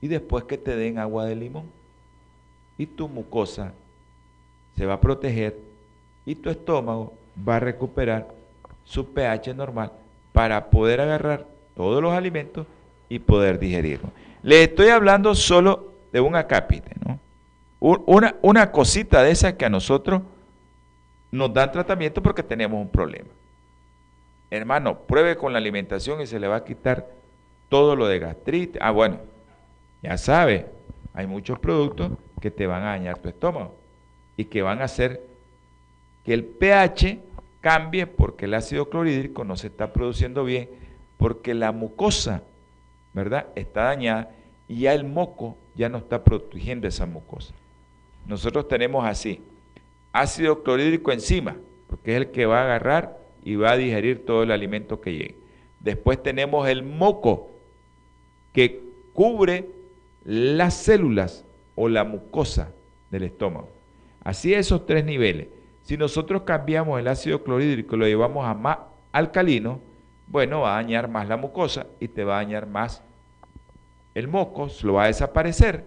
[0.00, 1.64] Y después que te den agua de limón.
[2.78, 3.74] Y tu mucosa
[4.76, 5.58] se va a proteger
[6.24, 7.12] y tu estómago
[7.46, 8.28] va a recuperar
[8.84, 9.92] su pH normal
[10.32, 12.66] para poder agarrar todos los alimentos
[13.08, 14.10] y poder digerirlos.
[14.42, 17.18] Le estoy hablando solo de un acápite, ¿no?
[17.80, 20.22] Una, una cosita de esas que a nosotros
[21.32, 23.28] nos dan tratamiento porque tenemos un problema.
[24.50, 27.08] Hermano, pruebe con la alimentación y se le va a quitar
[27.68, 28.80] todo lo de gastritis.
[28.80, 29.18] Ah, bueno,
[30.02, 30.66] ya sabe,
[31.14, 33.74] hay muchos productos que te van a dañar tu estómago
[34.36, 35.22] y que van a hacer
[36.24, 37.18] que el pH
[37.60, 40.68] cambie porque el ácido clorhídrico no se está produciendo bien,
[41.22, 42.42] porque la mucosa,
[43.14, 43.46] ¿verdad?
[43.54, 44.34] Está dañada
[44.66, 47.54] y ya el moco ya no está protegiendo esa mucosa.
[48.26, 49.40] Nosotros tenemos así,
[50.12, 51.56] ácido clorhídrico encima,
[51.88, 55.12] porque es el que va a agarrar y va a digerir todo el alimento que
[55.12, 55.36] llegue.
[55.78, 57.52] Después tenemos el moco,
[58.52, 58.82] que
[59.12, 59.70] cubre
[60.24, 61.44] las células
[61.76, 62.72] o la mucosa
[63.12, 63.68] del estómago.
[64.24, 65.46] Así esos tres niveles.
[65.84, 68.78] Si nosotros cambiamos el ácido clorhídrico y lo llevamos a más
[69.12, 69.91] alcalino,
[70.26, 73.02] bueno, va a dañar más la mucosa y te va a dañar más
[74.14, 75.84] el moco, lo va a desaparecer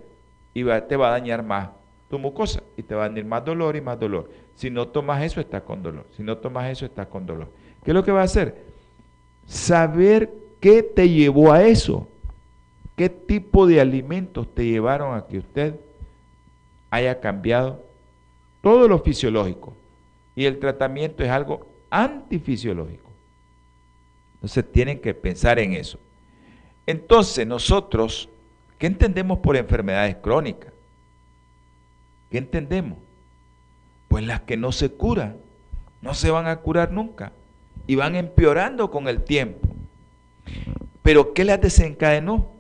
[0.54, 1.70] y te va a dañar más
[2.10, 4.30] tu mucosa y te va a venir más dolor y más dolor.
[4.56, 6.06] Si no tomas eso, estás con dolor.
[6.16, 7.50] Si no tomas eso, estás con dolor.
[7.84, 8.64] ¿Qué es lo que va a hacer?
[9.46, 12.08] Saber qué te llevó a eso.
[12.96, 15.76] ¿Qué tipo de alimentos te llevaron a que usted
[16.90, 17.84] haya cambiado
[18.62, 19.74] todo lo fisiológico?
[20.36, 23.05] y el tratamiento es algo antifisiológico.
[24.46, 25.98] Entonces tienen que pensar en eso.
[26.86, 28.30] Entonces nosotros,
[28.78, 30.72] ¿qué entendemos por enfermedades crónicas?
[32.30, 33.00] ¿Qué entendemos?
[34.08, 35.38] Pues las que no se curan,
[36.04, 37.32] no se van a curar nunca
[37.88, 39.68] y van empeorando con el tiempo.
[41.02, 42.52] Pero ¿qué las desencadenó?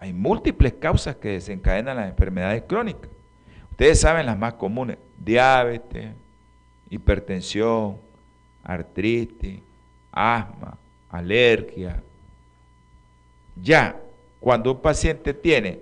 [0.00, 3.10] Hay múltiples causas que desencadenan las enfermedades crónicas.
[3.72, 6.14] Ustedes saben las más comunes, diabetes,
[6.88, 7.98] hipertensión,
[8.62, 9.60] artritis,
[10.10, 10.78] asma,
[11.14, 12.02] alergia.
[13.62, 14.00] Ya,
[14.40, 15.80] cuando un paciente tiene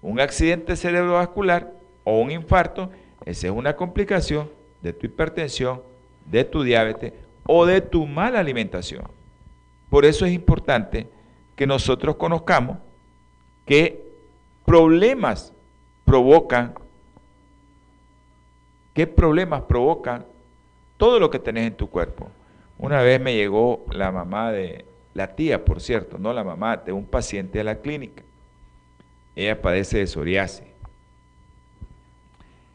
[0.00, 1.72] un accidente cerebrovascular
[2.02, 2.90] o un infarto,
[3.24, 4.50] esa es una complicación
[4.80, 5.82] de tu hipertensión,
[6.26, 7.12] de tu diabetes
[7.46, 9.04] o de tu mala alimentación.
[9.90, 11.08] Por eso es importante
[11.56, 12.78] que nosotros conozcamos
[13.66, 14.02] qué
[14.64, 15.52] problemas
[16.04, 16.74] provocan,
[18.94, 20.24] qué problemas provocan
[20.96, 22.30] todo lo que tenés en tu cuerpo.
[22.78, 24.84] Una vez me llegó la mamá de,
[25.14, 28.22] la tía, por cierto, no la mamá, de un paciente a la clínica.
[29.36, 30.66] Ella padece de psoriasis.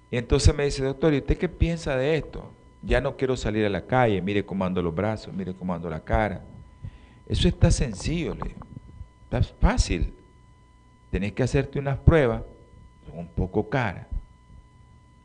[0.10, 2.52] Y entonces me dice, doctor, ¿y usted qué piensa de esto?
[2.82, 5.90] Ya no quiero salir a la calle, mire cómo ando los brazos, mire cómo ando
[5.90, 6.44] la cara.
[7.28, 8.66] Eso está sencillo, le digo.
[9.26, 10.14] Está fácil.
[11.12, 12.44] Tenés que hacerte unas pruebas,
[13.06, 14.08] son un poco caras.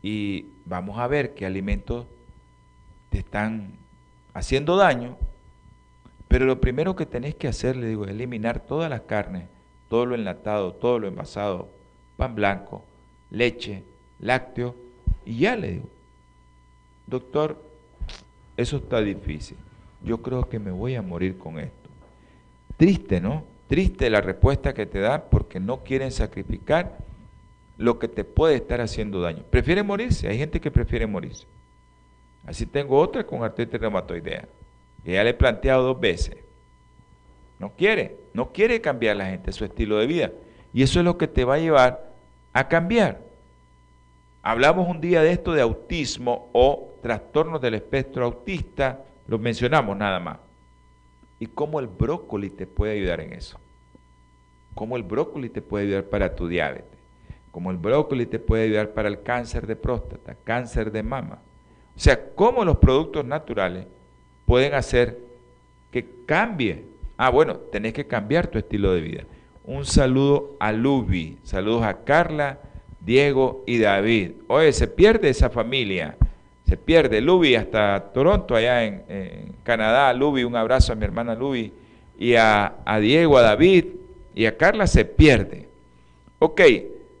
[0.03, 2.05] Y vamos a ver qué alimentos
[3.09, 3.73] te están
[4.35, 5.17] haciendo daño.
[6.27, 9.45] Pero lo primero que tenés que hacer, le digo, es eliminar todas las carnes,
[9.89, 11.69] todo lo enlatado, todo lo envasado,
[12.17, 12.83] pan blanco,
[13.31, 13.83] leche,
[14.19, 14.75] lácteo,
[15.25, 15.89] y ya le digo,
[17.07, 17.63] doctor,
[18.57, 19.57] eso está difícil.
[20.03, 21.89] Yo creo que me voy a morir con esto.
[22.77, 23.43] Triste, ¿no?
[23.67, 26.97] Triste la respuesta que te da porque no quieren sacrificar
[27.77, 29.43] lo que te puede estar haciendo daño.
[29.49, 31.47] Prefiere morirse, hay gente que prefiere morirse.
[32.45, 34.47] Así tengo otra con artritis reumatoidea,
[35.03, 36.37] que ya le he planteado dos veces.
[37.59, 40.31] No quiere, no quiere cambiar la gente su estilo de vida.
[40.73, 42.13] Y eso es lo que te va a llevar
[42.53, 43.21] a cambiar.
[44.43, 50.19] Hablamos un día de esto de autismo o trastornos del espectro autista, lo mencionamos nada
[50.19, 50.37] más.
[51.39, 53.59] Y cómo el brócoli te puede ayudar en eso.
[54.75, 56.99] Cómo el brócoli te puede ayudar para tu diabetes.
[57.51, 61.39] Cómo el brócoli te puede ayudar para el cáncer de próstata, cáncer de mama.
[61.95, 63.85] O sea, cómo los productos naturales
[64.45, 65.17] pueden hacer
[65.91, 66.83] que cambie.
[67.17, 69.23] Ah, bueno, tenés que cambiar tu estilo de vida.
[69.63, 72.59] Un saludo a Lubi, saludos a Carla,
[72.99, 74.31] Diego y David.
[74.47, 76.17] Oye, se pierde esa familia,
[76.67, 77.21] se pierde.
[77.21, 80.13] Luby hasta Toronto, allá en, Canadá.
[80.13, 81.71] Luby, un abrazo a mi hermana Luby.
[82.17, 83.85] Y a, a, Diego, a David
[84.35, 85.67] y a Carla se pierde.
[86.39, 86.61] Ok,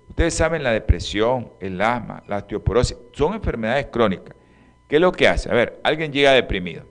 [0.09, 4.35] ustedes saben la depresión, el asma, la osteoporosis, son enfermedades crónicas.
[4.87, 5.49] ¿Qué es lo que hace?
[5.49, 6.83] A ver, alguien llega deprimido.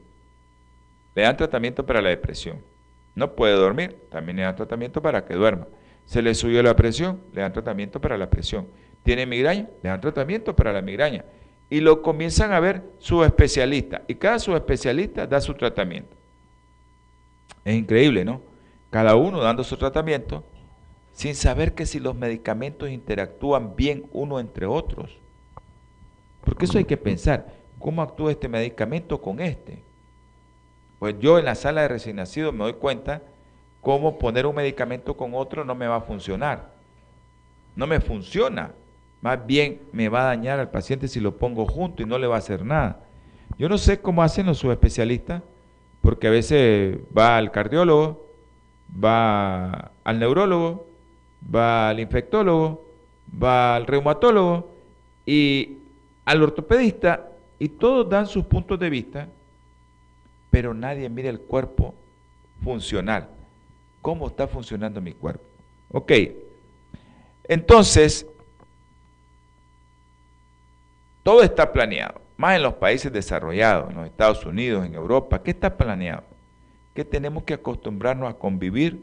[1.14, 2.60] Le dan tratamiento para la depresión.
[3.14, 5.68] No puede dormir, también le dan tratamiento para que duerma.
[6.04, 8.66] Se le subió la presión, le dan tratamiento para la presión
[9.04, 11.24] tiene migraña, le dan tratamiento para la migraña.
[11.70, 14.02] Y lo comienzan a ver su especialista.
[14.08, 16.16] Y cada subespecialista da su tratamiento.
[17.64, 18.42] Es increíble, ¿no?
[18.90, 20.44] Cada uno dando su tratamiento
[21.12, 25.18] sin saber que si los medicamentos interactúan bien uno entre otros.
[26.42, 27.46] Porque eso hay que pensar.
[27.84, 29.82] ¿Cómo actúa este medicamento con este?
[30.98, 33.20] Pues yo en la sala de recién nacido me doy cuenta
[33.82, 36.72] cómo poner un medicamento con otro no me va a funcionar.
[37.76, 38.72] No me funciona
[39.20, 42.26] más bien me va a dañar al paciente si lo pongo junto y no le
[42.26, 43.00] va a hacer nada.
[43.58, 45.42] Yo no sé cómo hacen los subespecialistas,
[46.00, 48.26] porque a veces va al cardiólogo,
[49.04, 50.86] va al neurólogo,
[51.54, 52.82] va al infectólogo,
[53.42, 54.70] va al reumatólogo
[55.26, 55.80] y
[56.24, 57.28] al ortopedista
[57.64, 59.26] y todos dan sus puntos de vista,
[60.50, 61.94] pero nadie mira el cuerpo
[62.62, 63.26] funcional.
[64.02, 65.42] ¿Cómo está funcionando mi cuerpo?
[65.90, 66.12] Ok,
[67.44, 68.26] entonces
[71.22, 75.42] todo está planeado, más en los países desarrollados, en los Estados Unidos, en Europa.
[75.42, 76.24] ¿Qué está planeado?
[76.94, 79.02] Que tenemos que acostumbrarnos a convivir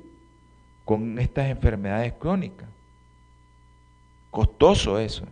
[0.85, 2.69] con estas enfermedades crónicas.
[4.29, 5.25] Costoso eso.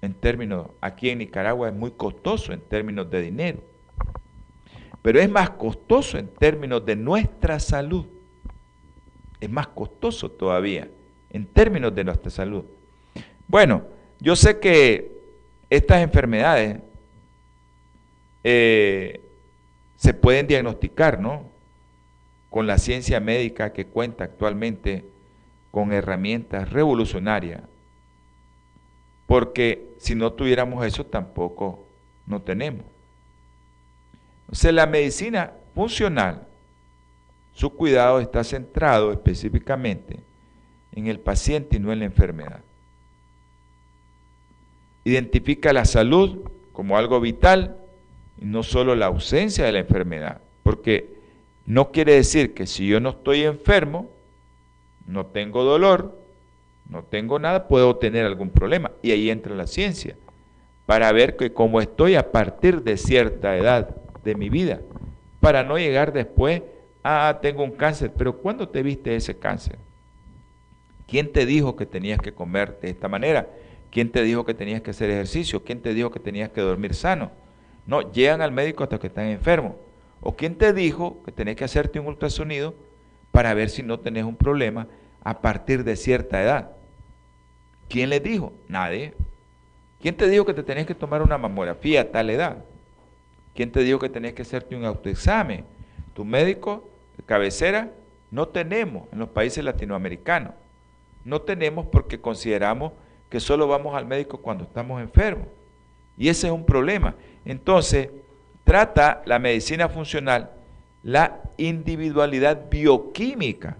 [0.00, 3.62] En términos, aquí en Nicaragua es muy costoso en términos de dinero.
[5.02, 8.06] Pero es más costoso en términos de nuestra salud.
[9.40, 10.88] Es más costoso todavía
[11.30, 12.64] en términos de nuestra salud.
[13.46, 13.84] Bueno,
[14.20, 15.12] yo sé que
[15.70, 16.80] estas enfermedades
[18.44, 19.20] eh,
[19.96, 21.50] se pueden diagnosticar, ¿no?
[22.50, 25.04] Con la ciencia médica que cuenta actualmente
[25.70, 27.62] con herramientas revolucionarias,
[29.28, 31.86] porque si no tuviéramos eso tampoco
[32.26, 32.84] no tenemos.
[34.40, 36.48] Entonces la medicina funcional,
[37.54, 40.18] su cuidado está centrado específicamente
[40.92, 42.62] en el paciente y no en la enfermedad
[45.08, 46.40] identifica la salud
[46.72, 47.76] como algo vital
[48.40, 50.40] y no solo la ausencia de la enfermedad.
[50.62, 51.18] Porque
[51.66, 54.10] no quiere decir que si yo no estoy enfermo,
[55.06, 56.17] no tengo dolor,
[56.88, 58.90] no tengo nada, puedo tener algún problema.
[59.02, 60.16] Y ahí entra la ciencia,
[60.86, 64.80] para ver que como estoy a partir de cierta edad de mi vida,
[65.40, 66.62] para no llegar después,
[67.04, 69.78] ah, tengo un cáncer, pero ¿cuándo te viste ese cáncer?
[71.06, 73.48] ¿Quién te dijo que tenías que comer de esta manera?
[73.90, 75.64] ¿Quién te dijo que tenías que hacer ejercicio?
[75.64, 77.30] ¿Quién te dijo que tenías que dormir sano?
[77.86, 79.74] No, llegan al médico hasta que están enfermos.
[80.20, 82.74] ¿O quién te dijo que tenías que hacerte un ultrasonido
[83.30, 84.88] para ver si no tenés un problema
[85.22, 86.70] a partir de cierta edad.
[87.88, 88.52] ¿Quién les dijo?
[88.68, 89.14] Nadie.
[90.00, 92.58] ¿Quién te dijo que te tenías que tomar una mamografía a tal edad?
[93.54, 95.64] ¿Quién te dijo que tenías que hacerte un autoexamen?
[96.14, 96.88] Tu médico
[97.26, 97.90] cabecera
[98.30, 100.54] no tenemos en los países latinoamericanos.
[101.24, 102.92] No tenemos porque consideramos
[103.28, 105.48] que solo vamos al médico cuando estamos enfermos.
[106.16, 107.14] Y ese es un problema.
[107.44, 108.10] Entonces,
[108.64, 110.50] trata la medicina funcional
[111.02, 113.76] la individualidad bioquímica.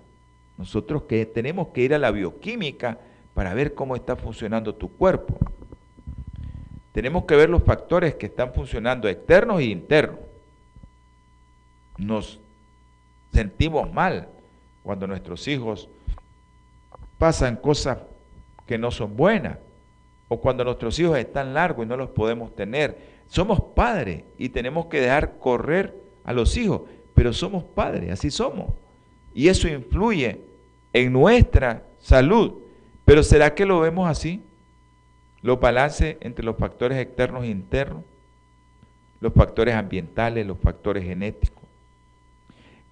[0.57, 2.99] Nosotros que tenemos que ir a la bioquímica
[3.39, 5.39] para ver cómo está funcionando tu cuerpo.
[6.91, 10.19] Tenemos que ver los factores que están funcionando externos e internos.
[11.99, 12.41] Nos
[13.33, 14.27] sentimos mal
[14.83, 15.89] cuando nuestros hijos
[17.17, 17.99] pasan cosas
[18.67, 19.59] que no son buenas
[20.27, 22.99] o cuando nuestros hijos están largos y no los podemos tener.
[23.29, 26.83] Somos padres y tenemos que dejar correr a los hijos,
[27.15, 28.73] pero somos padres, así somos.
[29.33, 30.41] Y eso influye
[30.93, 32.67] en nuestra salud.
[33.09, 34.43] Pero ¿será que lo vemos así?
[35.41, 38.05] Los balances entre los factores externos e internos,
[39.19, 41.65] los factores ambientales, los factores genéticos.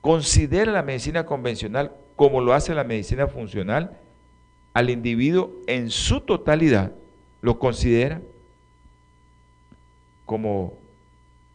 [0.00, 3.98] Considera la medicina convencional como lo hace la medicina funcional
[4.72, 6.92] al individuo en su totalidad,
[7.42, 8.22] lo considera
[10.24, 10.78] como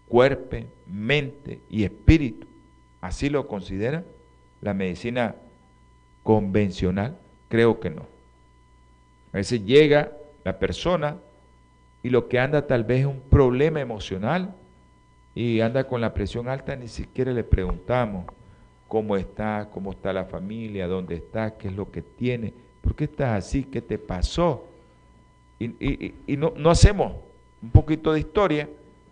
[0.07, 2.45] cuerpo, mente y espíritu.
[3.01, 4.03] Así lo considera
[4.61, 5.33] la medicina
[6.21, 7.17] convencional.
[7.49, 8.10] Creo que no.
[9.33, 10.11] A veces llega
[10.43, 11.17] la persona
[12.03, 14.53] y lo que anda tal vez es un problema emocional
[15.35, 18.25] y anda con la presión alta, ni siquiera le preguntamos
[18.87, 23.05] cómo está, cómo está la familia, dónde está, qué es lo que tiene, por qué
[23.05, 24.67] estás así, qué te pasó.
[25.59, 27.13] Y, no, no hacemos
[27.61, 28.67] un poquito de historia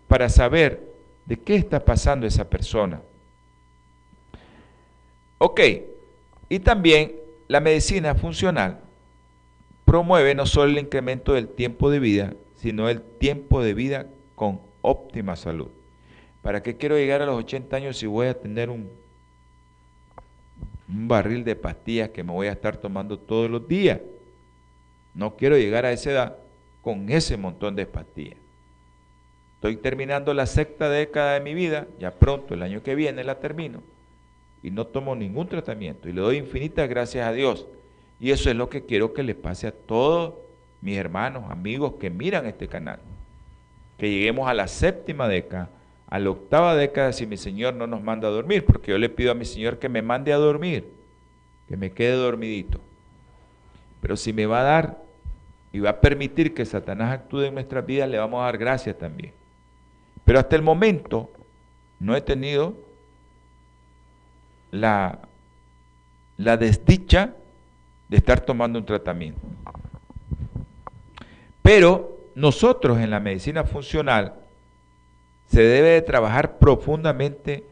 [0.08, 0.90] para saber
[1.24, 3.00] de qué está pasando esa persona.
[5.38, 5.60] Ok,
[6.48, 7.14] y también
[7.48, 8.80] la medicina funcional
[9.90, 14.60] promueve no solo el incremento del tiempo de vida, sino el tiempo de vida con
[14.82, 15.66] óptima salud.
[16.42, 18.88] ¿Para qué quiero llegar a los 80 años si voy a tener un,
[20.86, 23.98] barril de pastillas que me voy a estar tomando todos los días?
[25.12, 26.36] No quiero llegar a esa edad
[26.82, 28.38] con ese montón de pastillas.
[29.56, 33.40] Estoy terminando la sexta década de mi vida, ya pronto, el año que viene la
[33.40, 33.82] termino,
[34.62, 36.08] y no tomo ningún tratamiento.
[36.08, 37.66] Y le doy infinitas gracias a Dios
[38.20, 40.34] y eso es lo que quiero que le pase a todos
[40.82, 43.00] mis hermanos, amigos que miran este canal.
[43.96, 45.70] Que lleguemos a la séptima década,
[46.06, 49.08] a la octava década si mi Señor no nos manda a dormir, porque yo le
[49.08, 50.86] pido a mi Señor que me mande a dormir,
[51.66, 52.80] que me quede dormidito.
[54.02, 55.02] Pero si me va a dar
[55.72, 58.98] y va a permitir que Satanás actúe en nuestras vidas, le vamos a dar gracias
[58.98, 59.32] también.
[60.26, 61.30] Pero hasta el momento
[61.98, 62.74] no he tenido
[64.70, 65.20] la,
[66.36, 67.34] la desdicha
[68.10, 69.40] de estar tomando un tratamiento.
[71.62, 74.34] Pero nosotros en la medicina funcional
[75.46, 77.64] se debe de trabajar profundamente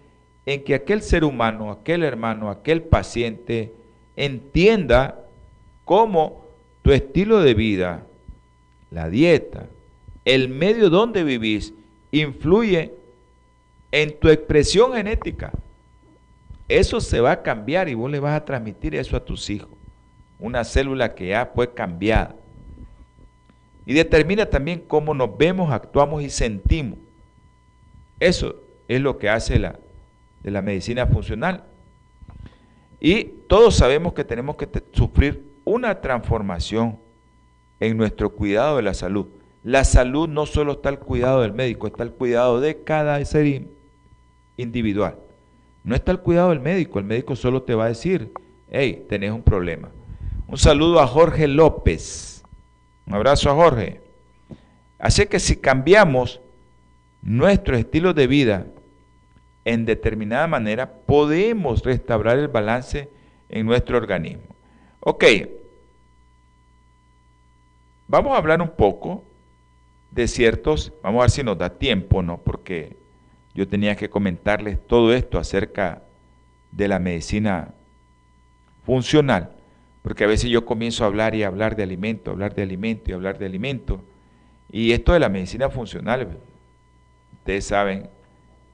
[0.47, 3.73] en que aquel ser humano, aquel hermano, aquel paciente
[4.15, 5.25] entienda
[5.85, 6.45] cómo
[6.83, 8.07] tu estilo de vida,
[8.93, 9.67] la dieta,
[10.25, 11.75] el medio donde vivís,
[12.13, 12.95] influye
[13.91, 15.51] en tu expresión genética.
[16.69, 19.78] Eso se va a cambiar y vos le vas a transmitir eso a tus hijos
[20.39, 22.35] una célula que ya fue cambiada.
[23.87, 26.99] Y determina también cómo nos vemos, actuamos y sentimos.
[28.21, 29.79] Eso es lo que hace la,
[30.43, 31.65] de la medicina funcional.
[33.01, 36.99] Y todos sabemos que tenemos que sufrir una transformación
[37.81, 39.27] en nuestro cuidado de la salud.
[39.63, 43.67] La salud no solo está al cuidado del médico, está al cuidado de cada ser
[44.57, 45.17] individual.
[45.85, 48.33] No está al cuidado del médico, el médico solo te va a decir,
[48.71, 49.91] hey, tenés un problema.
[50.49, 52.43] Un saludo a Jorge López.
[53.07, 54.01] Un abrazo a Jorge.
[54.99, 56.41] Así que si cambiamos
[57.21, 58.67] nuestro estilo de vida
[59.67, 63.11] en determinada manera, podemos restaurar el balance
[63.51, 64.57] en nuestro organismo.
[65.01, 65.25] Ok,
[68.07, 69.25] vamos a hablar un poco
[70.11, 72.39] de ciertos, vamos a ver si nos da tiempo, ¿no?
[72.39, 72.97] Porque
[73.53, 76.05] yo tenía que comentarles todo esto acerca
[76.73, 77.75] de la medicina
[78.87, 79.58] funcional.
[80.09, 83.13] Porque a veces yo comienzo a hablar y hablar de alimento, hablar de alimento y
[83.13, 84.01] hablar de alimento.
[84.73, 86.39] Y esto de la medicina funcional,
[87.35, 88.09] ustedes saben,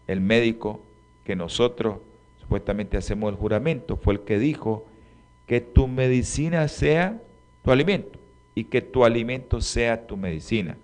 [0.06, 0.80] el médico
[1.24, 1.96] que nosotros
[2.40, 4.86] supuestamente hacemos el juramento fue el que dijo
[5.48, 7.20] que tu medicina sea
[7.64, 8.16] tu alimento
[8.54, 10.76] y que tu alimento sea tu medicina.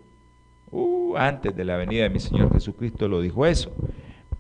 [0.72, 3.70] Uh, antes de la venida de mi Señor Jesucristo lo dijo eso.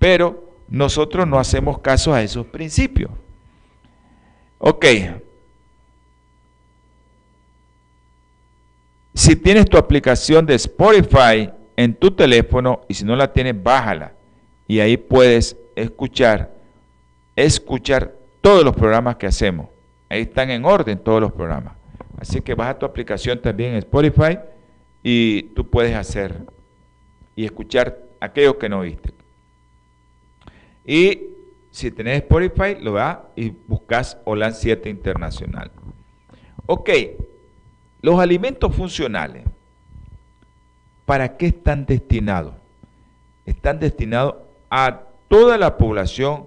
[0.00, 3.12] Pero nosotros no hacemos caso a esos principios.
[4.58, 4.86] Ok,
[9.30, 14.14] si tienes tu aplicación de Spotify en tu teléfono y si no la tienes, bájala.
[14.66, 16.52] Y ahí puedes escuchar,
[17.36, 19.68] escuchar todos los programas que hacemos.
[20.08, 21.74] Ahí están en orden todos los programas.
[22.18, 24.36] Así que baja tu aplicación también en Spotify
[25.00, 26.34] y tú puedes hacer
[27.36, 29.12] y escuchar aquellos que no viste.
[30.84, 31.28] Y
[31.70, 35.70] si tenés Spotify, lo vas y buscas OLAN 7 Internacional.
[36.66, 36.90] Ok,
[38.02, 39.44] los alimentos funcionales,
[41.04, 42.54] ¿para qué están destinados?
[43.44, 44.36] Están destinados
[44.70, 46.46] a toda la población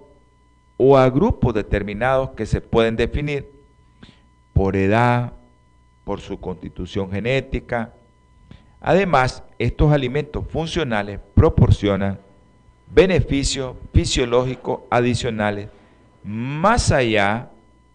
[0.77, 3.51] o a grupos determinados que se pueden definir
[4.53, 5.33] por edad,
[6.03, 7.93] por su constitución genética.
[8.81, 12.19] Además, estos alimentos funcionales proporcionan
[12.93, 15.69] beneficios fisiológicos adicionales
[16.23, 17.49] más allá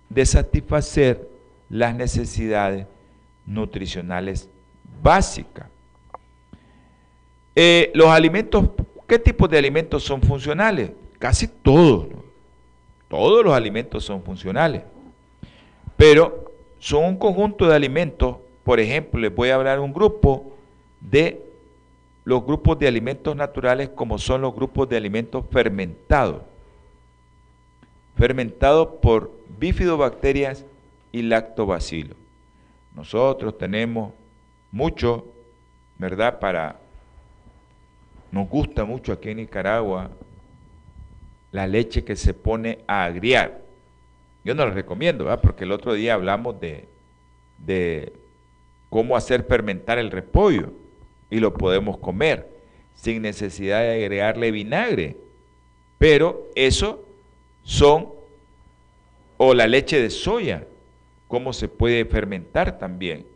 [0.08, 1.28] de satisfacer
[1.68, 2.86] las necesidades
[3.48, 4.48] nutricionales
[5.02, 5.68] básicas.
[7.56, 8.68] Eh, los alimentos,
[9.06, 10.92] ¿qué tipos de alimentos son funcionales?
[11.18, 12.06] Casi todos.
[13.08, 14.82] Todos los alimentos son funcionales.
[15.96, 20.52] Pero son un conjunto de alimentos, por ejemplo, les voy a hablar un grupo
[21.00, 21.42] de
[22.24, 26.42] los grupos de alimentos naturales como son los grupos de alimentos fermentados.
[28.16, 30.64] Fermentados por bifidobacterias
[31.10, 32.16] y lactobacilos.
[32.94, 34.12] Nosotros tenemos
[34.70, 35.26] mucho,
[35.96, 36.38] ¿verdad?
[36.38, 36.80] Para,
[38.30, 40.10] nos gusta mucho aquí en Nicaragua
[41.52, 43.62] la leche que se pone a agriar.
[44.44, 45.40] Yo no la recomiendo, ¿verdad?
[45.40, 46.88] Porque el otro día hablamos de,
[47.58, 48.12] de
[48.90, 50.72] cómo hacer fermentar el repollo
[51.30, 52.48] y lo podemos comer
[52.94, 55.16] sin necesidad de agregarle vinagre.
[55.98, 57.04] Pero eso
[57.62, 58.08] son,
[59.36, 60.66] o la leche de soya,
[61.28, 63.26] cómo se puede fermentar también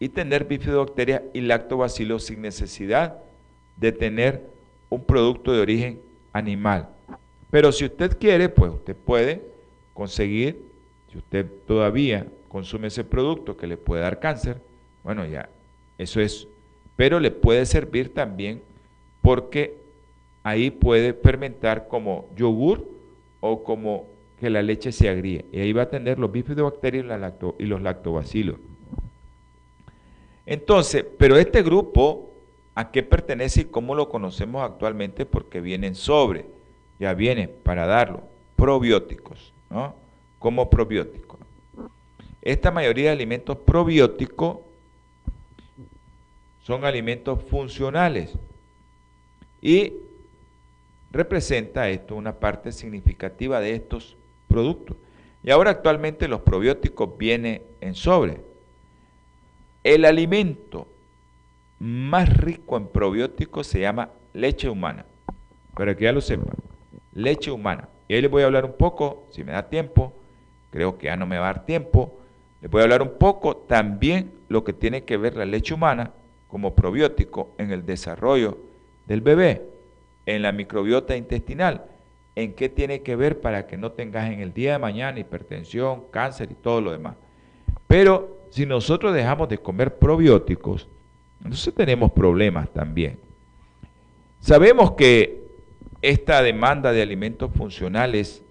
[0.00, 3.18] y tener bifidobacterias y lactobacilos sin necesidad
[3.76, 4.48] de tener
[4.88, 6.00] un producto de origen
[6.32, 6.88] animal.
[7.50, 9.42] Pero si usted quiere, pues usted puede
[9.94, 10.62] conseguir,
[11.10, 14.60] si usted todavía consume ese producto que le puede dar cáncer,
[15.02, 15.48] bueno, ya,
[15.96, 16.46] eso es,
[16.96, 18.62] pero le puede servir también
[19.22, 19.76] porque
[20.42, 22.86] ahí puede fermentar como yogur
[23.40, 24.06] o como
[24.38, 25.44] que la leche se agríe.
[25.52, 28.56] Y ahí va a tener los bifidobacterias y, lacto, y los lactobacilos.
[30.46, 32.32] Entonces, pero este grupo,
[32.74, 35.26] ¿a qué pertenece y cómo lo conocemos actualmente?
[35.26, 36.46] Porque vienen sobre,
[36.98, 38.22] ya viene para darlo,
[38.56, 39.94] probióticos, ¿no?
[40.38, 41.38] Como probióticos.
[42.40, 44.58] Esta mayoría de alimentos probióticos
[46.62, 48.32] son alimentos funcionales
[49.60, 49.94] y
[51.10, 54.16] representa esto una parte significativa de estos
[54.48, 54.96] productos.
[55.42, 58.40] Y ahora actualmente los probióticos vienen en sobre.
[59.84, 60.88] El alimento
[61.78, 65.06] más rico en probióticos se llama leche humana.
[65.74, 66.56] Para que ya lo sepan,
[67.12, 67.88] leche humana.
[68.08, 70.12] Y ahí les voy a hablar un poco, si me da tiempo,
[70.70, 72.18] creo que ya no me va a dar tiempo,
[72.60, 76.12] les voy a hablar un poco también lo que tiene que ver la leche humana
[76.48, 78.58] como probiótico en el desarrollo
[79.06, 79.62] del bebé,
[80.26, 81.84] en la microbiota intestinal
[82.38, 86.04] en qué tiene que ver para que no tengas en el día de mañana hipertensión,
[86.12, 87.16] cáncer y todo lo demás.
[87.88, 90.86] Pero si nosotros dejamos de comer probióticos,
[91.42, 93.18] entonces tenemos problemas también.
[94.38, 95.48] Sabemos que
[96.00, 98.44] esta demanda de alimentos funcionales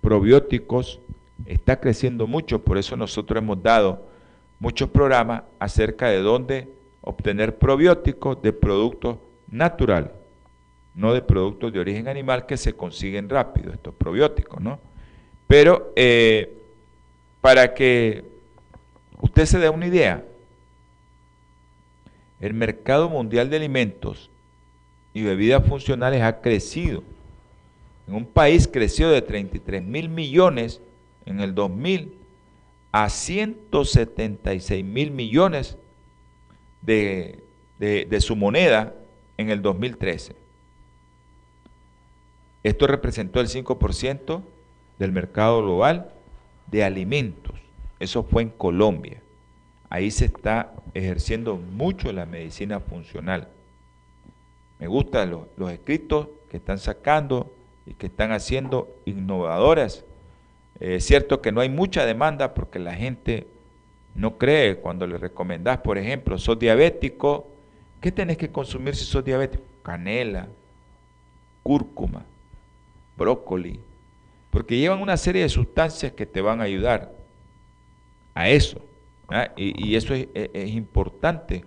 [0.00, 1.00] probióticos
[1.44, 4.06] está creciendo mucho, por eso nosotros hemos dado
[4.60, 6.68] muchos programas acerca de dónde
[7.00, 10.21] obtener probióticos de productos naturales
[10.94, 14.78] no de productos de origen animal que se consiguen rápido, estos probióticos, ¿no?
[15.46, 16.58] Pero eh,
[17.40, 18.24] para que
[19.20, 20.24] usted se dé una idea,
[22.40, 24.30] el mercado mundial de alimentos
[25.14, 27.02] y bebidas funcionales ha crecido.
[28.08, 30.80] En un país creció de 33 mil millones
[31.24, 32.14] en el 2000
[32.90, 35.78] a 176 mil millones
[36.82, 37.42] de,
[37.78, 38.94] de su moneda
[39.38, 40.41] en el 2013.
[42.62, 44.42] Esto representó el 5%
[44.98, 46.12] del mercado global
[46.68, 47.54] de alimentos.
[47.98, 49.20] Eso fue en Colombia.
[49.88, 53.48] Ahí se está ejerciendo mucho la medicina funcional.
[54.78, 57.52] Me gustan los, escritos que están sacando
[57.86, 60.04] y que están haciendo innovadoras.
[60.80, 63.46] Es cierto que no hay mucha demanda porque la gente
[64.14, 67.48] no cree cuando le recomendás, por ejemplo, sos diabético,
[68.00, 69.62] ¿qué tenés que consumir si sos diabético?
[69.82, 70.48] Canela,
[71.62, 72.24] cúrcuma,
[73.22, 73.80] brócoli,
[74.50, 77.12] porque llevan una serie de sustancias que te van a ayudar
[78.34, 78.80] a eso.
[79.56, 81.64] Y, eso es, es importante,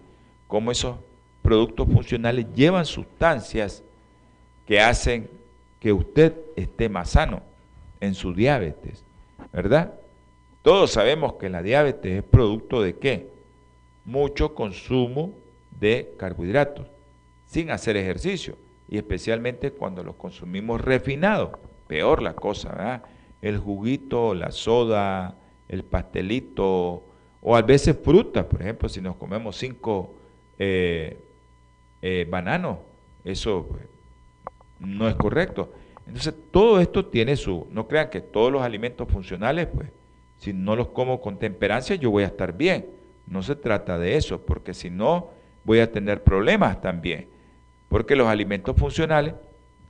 [0.47, 0.97] cómo esos
[1.41, 3.83] productos funcionales llevan sustancias
[4.67, 5.29] que hacen
[5.79, 7.41] que usted esté más sano
[7.99, 9.03] en su diabetes,
[9.51, 9.93] ¿verdad?
[10.61, 13.29] Todos sabemos que la diabetes es producto de qué?
[14.03, 15.33] Mucho consumo
[15.79, 16.87] de carbohidratos
[17.47, 21.51] sin hacer ejercicio y especialmente cuando los consumimos refinados,
[21.87, 23.03] peor la cosa, ¿verdad?
[23.41, 25.35] El juguito, la soda,
[25.67, 27.03] el pastelito
[27.41, 30.15] o a veces fruta, por ejemplo, si nos comemos cinco
[30.57, 31.19] eh,
[32.01, 32.79] eh, bananos,
[33.23, 33.83] eso pues,
[34.79, 35.71] no es correcto.
[36.07, 39.89] Entonces, todo esto tiene su, no crean que todos los alimentos funcionales, pues,
[40.37, 42.87] si no los como con temperancia, yo voy a estar bien.
[43.27, 45.29] No se trata de eso, porque si no,
[45.63, 47.27] voy a tener problemas también.
[47.89, 49.33] Porque los alimentos funcionales,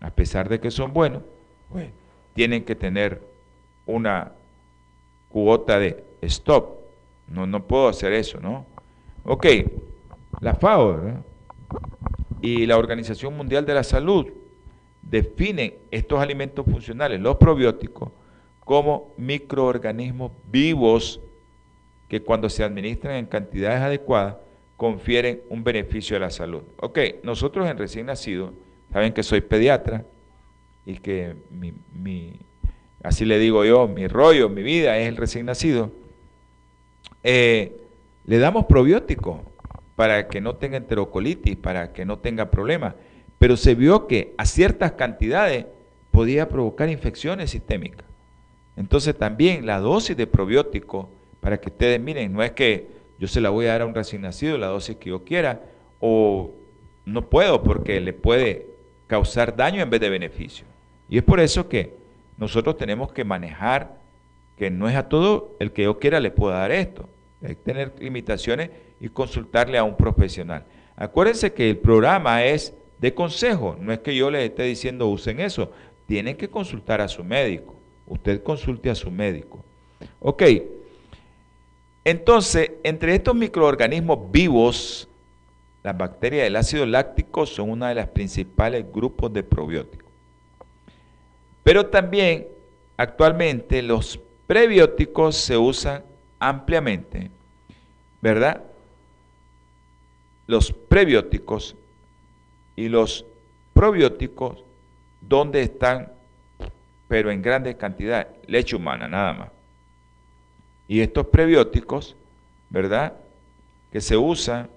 [0.02, 1.24] a pesar de que son buenos,
[2.34, 3.22] tienen que tener
[3.86, 4.34] una
[5.30, 6.80] cuota de stop.
[7.28, 8.66] No, no puedo hacer eso, ¿no?
[9.24, 9.46] Ok,
[10.42, 11.24] la FAO
[12.42, 14.28] y la Organización Mundial de la Salud
[15.02, 18.12] definen estos alimentos funcionales, los probióticos,
[18.60, 21.22] como microorganismos vivos
[22.08, 24.38] que cuando se administran en cantidades adecuadas
[24.78, 26.64] confieren un beneficio a la salud.
[26.78, 28.54] Ok, nosotros en recién nacido,
[28.92, 30.06] saben que soy pediatra
[30.86, 32.34] y que mi,
[33.04, 35.92] así le digo yo, mi rollo, mi vida es el recién nacido,
[37.24, 37.76] eh,
[38.26, 39.40] le damos probióticos
[39.96, 42.96] para que no tenga enterocolitis, para que no tenga problemas
[43.38, 45.66] pero se vio que a ciertas cantidades
[46.12, 48.06] podía provocar infecciones sistémicas.
[48.76, 51.10] Entonces también la dosis de probiótico,
[51.42, 52.88] para que ustedes miren, no es que
[53.20, 55.62] yo se la voy a dar a un recién nacido la dosis que yo quiera,
[56.00, 56.52] o
[57.06, 58.68] no puedo porque le puede
[59.08, 60.66] causar daño en vez de beneficio.
[61.10, 61.94] Y es por eso que
[62.38, 63.98] nosotros tenemos que manejar
[64.58, 67.08] que no es a todo el que yo quiera le pueda dar esto.
[67.42, 70.64] Hay que tener limitaciones y consultarle a un profesional.
[70.96, 73.78] Acuérdense que el programa es de consejo.
[73.80, 75.72] No es que yo les esté diciendo usen eso.
[76.08, 77.76] Tienen que consultar a su médico.
[78.08, 79.64] Usted consulte a su médico.
[80.20, 80.44] Ok.
[82.06, 85.10] Entonces, entre estos microorganismos vivos,
[85.82, 90.12] las bacterias del ácido láctico son una de las principales grupos de probióticos.
[91.64, 92.48] Pero también,
[92.96, 96.04] actualmente, los prebióticos se usan
[96.38, 97.32] ampliamente,
[98.22, 98.62] ¿verdad?
[100.46, 101.76] Los prebióticos
[102.76, 103.26] y los
[103.74, 104.64] probióticos,
[105.22, 106.12] ¿dónde están?
[107.08, 109.55] Pero en grandes cantidades, leche humana nada más.
[110.88, 112.16] Y estos prebióticos,
[112.70, 113.14] ¿verdad?
[113.92, 114.70] Que se usan,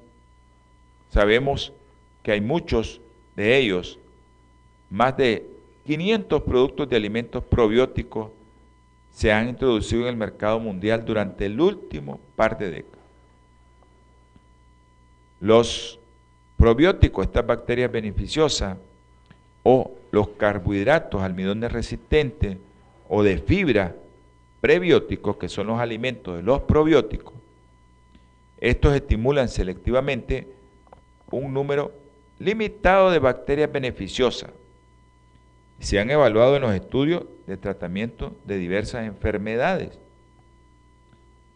[1.10, 1.72] sabemos
[2.22, 3.00] que hay muchos
[3.36, 3.98] de ellos,
[4.90, 5.46] más de
[5.86, 8.30] 500 productos de alimentos probióticos
[9.12, 12.98] se han introducido en el mercado mundial durante el último par de décadas.
[15.40, 15.98] Los
[16.56, 18.76] probióticos, estas bacterias beneficiosas,
[19.62, 22.58] o los carbohidratos, almidones resistentes,
[23.08, 23.94] o de fibra,
[24.60, 27.34] prebióticos, que son los alimentos de los probióticos,
[28.60, 30.48] estos estimulan selectivamente
[31.30, 31.92] un número
[32.38, 34.50] limitado de bacterias beneficiosas.
[35.78, 39.98] Se han evaluado en los estudios de tratamiento de diversas enfermedades.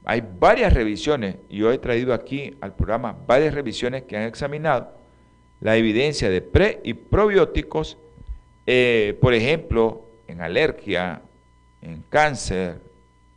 [0.04, 5.02] Hay varias revisiones, y yo he traído aquí al programa varias revisiones que han examinado
[5.60, 7.96] la evidencia de pre y probióticos,
[8.66, 11.22] eh, por ejemplo, en alergia,
[11.80, 12.80] en cáncer,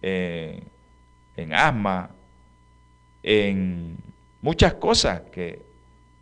[0.05, 2.11] en asma,
[3.23, 3.97] en
[4.41, 5.61] muchas cosas que,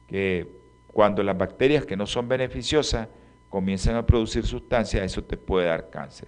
[0.08, 0.48] que
[0.88, 3.08] cuando las bacterias que no son beneficiosas
[3.50, 6.28] comienzan a producir sustancias, eso te puede dar cáncer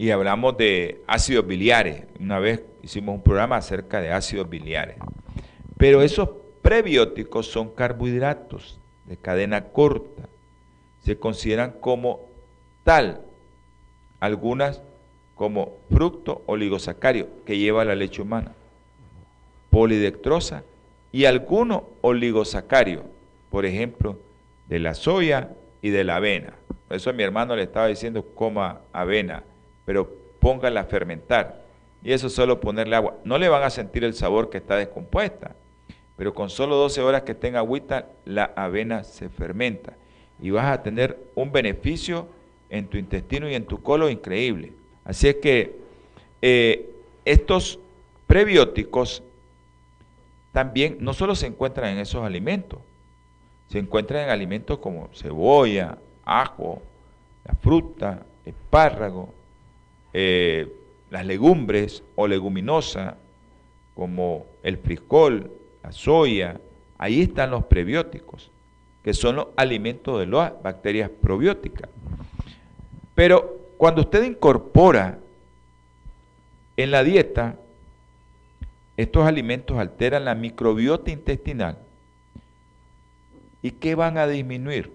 [0.00, 2.04] y hablamos de ácidos biliares.
[2.18, 4.96] Una vez hicimos un programa acerca de ácidos biliares.
[5.76, 6.30] Pero esos
[6.62, 10.26] prebióticos son carbohidratos de cadena corta.
[11.00, 12.30] Se consideran como
[12.82, 13.26] tal.
[14.20, 14.80] Algunas
[15.40, 18.52] como fructo oligosacario que lleva la leche humana,
[19.70, 20.64] polidectrosa
[21.12, 23.04] y algunos oligosacarios,
[23.48, 24.18] por ejemplo,
[24.68, 25.48] de la soya
[25.80, 26.52] y de la avena.
[26.86, 29.42] Por eso mi hermano le estaba diciendo coma avena
[29.86, 31.62] pero póngala a fermentar.
[32.02, 33.16] Y eso solo ponerle agua.
[33.24, 35.56] No le van a sentir el sabor que está descompuesta,
[36.18, 39.94] pero con solo 12 horas que tenga agüita, la avena se fermenta.
[40.38, 42.28] Y vas a tener un beneficio
[42.68, 44.74] en tu intestino y en tu colon increíble.
[45.04, 45.76] Así es que
[46.42, 46.90] eh,
[47.24, 47.78] estos
[48.26, 49.22] prebióticos
[50.52, 52.80] también no solo se encuentran en esos alimentos,
[53.68, 56.82] se encuentran en alimentos como cebolla, ajo,
[57.44, 59.32] la fruta, espárrago,
[60.12, 60.72] eh,
[61.10, 63.14] las legumbres o leguminosas,
[63.94, 65.50] como el frijol,
[65.82, 66.60] la soya,
[66.98, 68.50] ahí están los prebióticos,
[69.02, 71.88] que son los alimentos de las bacterias probióticas.
[73.14, 73.49] Pero
[73.80, 75.20] cuando usted incorpora
[76.76, 77.56] en la dieta,
[78.98, 81.78] estos alimentos alteran la microbiota intestinal.
[83.62, 84.92] ¿Y qué van a disminuir?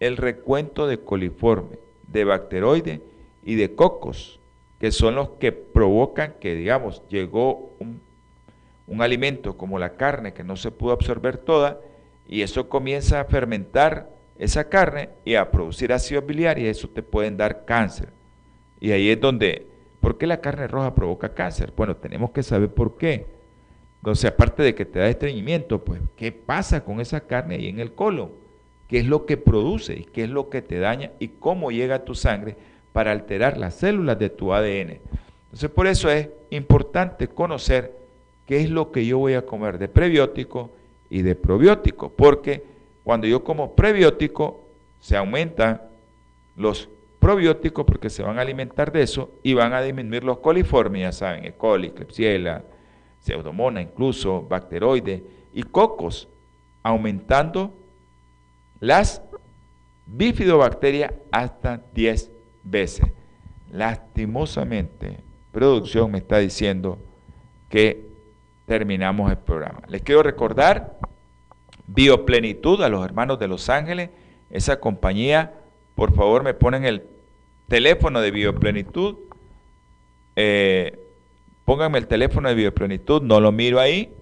[0.00, 3.00] El recuento de coliforme, de bacteroides
[3.44, 4.40] y de cocos,
[4.80, 8.00] que son los que provocan que, digamos, llegó un,
[8.88, 11.78] un alimento como la carne que no se pudo absorber toda,
[12.26, 17.02] y eso comienza a fermentar esa carne y a producir ácido biliar y eso te
[17.02, 18.10] pueden dar cáncer.
[18.80, 19.66] Y ahí es donde,
[20.00, 21.72] ¿por qué la carne roja provoca cáncer?
[21.76, 23.26] Bueno, tenemos que saber por qué.
[24.00, 27.80] Entonces, aparte de que te da estreñimiento, pues, ¿qué pasa con esa carne ahí en
[27.80, 28.30] el colon?
[28.88, 31.96] ¿Qué es lo que produce y qué es lo que te daña y cómo llega
[31.96, 32.56] a tu sangre
[32.92, 35.00] para alterar las células de tu ADN?
[35.46, 37.96] Entonces, por eso es importante conocer
[38.46, 40.70] qué es lo que yo voy a comer de prebiótico
[41.10, 42.75] y de probiótico, porque
[43.06, 44.64] cuando yo como prebiótico
[44.98, 45.80] se aumentan
[46.56, 46.88] los
[47.20, 51.12] probióticos porque se van a alimentar de eso y van a disminuir los coliformes, ya
[51.12, 51.52] saben, E.
[51.52, 52.64] coli, Klebsiella,
[53.20, 55.22] pseudomonas incluso, bacteroides
[55.54, 56.28] y cocos,
[56.82, 57.72] aumentando
[58.80, 59.22] las
[60.06, 62.32] bifidobacterias hasta 10
[62.64, 63.06] veces.
[63.70, 65.18] Lastimosamente,
[65.52, 66.98] producción me está diciendo
[67.68, 68.04] que
[68.66, 69.82] terminamos el programa.
[69.86, 70.98] Les quiero recordar
[71.86, 74.10] Bioplenitud a los hermanos de Los Ángeles,
[74.50, 75.54] esa compañía,
[75.94, 77.04] por favor me ponen el
[77.68, 79.16] teléfono de Bioplenitud,
[80.34, 80.98] eh,
[81.64, 84.12] pónganme el teléfono de Bioplenitud, no lo miro ahí,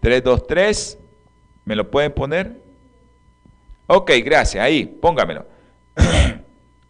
[0.00, 0.98] 323,
[1.64, 2.62] ¿me lo pueden poner?
[3.86, 5.46] Ok, gracias, ahí, póngamelo.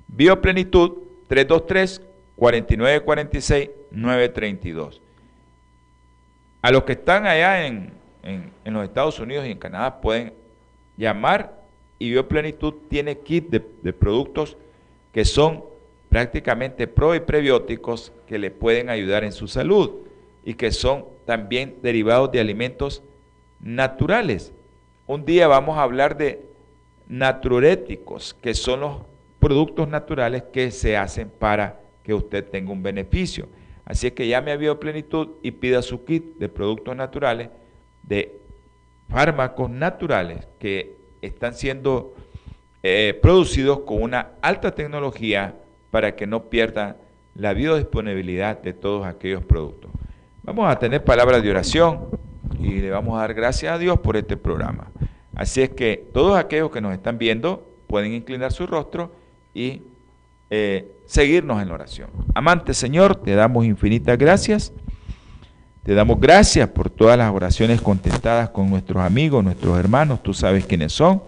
[0.09, 2.03] Bioplenitud 323
[2.36, 5.01] 4946 932.
[6.61, 7.97] A los que están allá en,
[8.64, 10.32] los Estados Unidos y en Canadá pueden
[10.96, 11.62] llamar
[11.98, 14.56] y Bioplenitud tiene kit de, de productos
[15.12, 15.64] que son
[16.08, 19.90] prácticamente pro y prebióticos que le pueden ayudar en su salud
[20.44, 23.02] y que son también derivados de alimentos
[23.60, 24.52] naturales.
[25.06, 26.42] Un día vamos a hablar de
[27.08, 28.96] naturéticos, que son los
[29.40, 33.48] productos naturales que se hacen para que usted tenga un beneficio.
[33.84, 37.48] Así es que llame a Bioplenitud y pida su kit de productos naturales,
[38.03, 38.40] de
[39.09, 42.14] fármacos naturales que están siendo
[42.82, 45.57] eh, producidos con una alta tecnología
[45.90, 46.96] para que no pierdan
[47.34, 49.90] la biodisponibilidad de todos aquellos productos.
[50.42, 52.09] Vamos a tener palabras de oración
[52.59, 54.90] y le vamos a dar gracias a Dios por este programa.
[55.34, 59.12] Así es que todos aquellos que nos están viendo pueden inclinar su rostro
[59.55, 59.82] y
[60.51, 62.11] eh, seguirnos en la oración.
[62.34, 64.72] Amante Señor, te damos infinitas gracias.
[65.89, 70.22] Te damos gracias por todas las oraciones contestadas con nuestros amigos, nuestros hermanos.
[70.22, 71.22] Tú sabes quiénes son.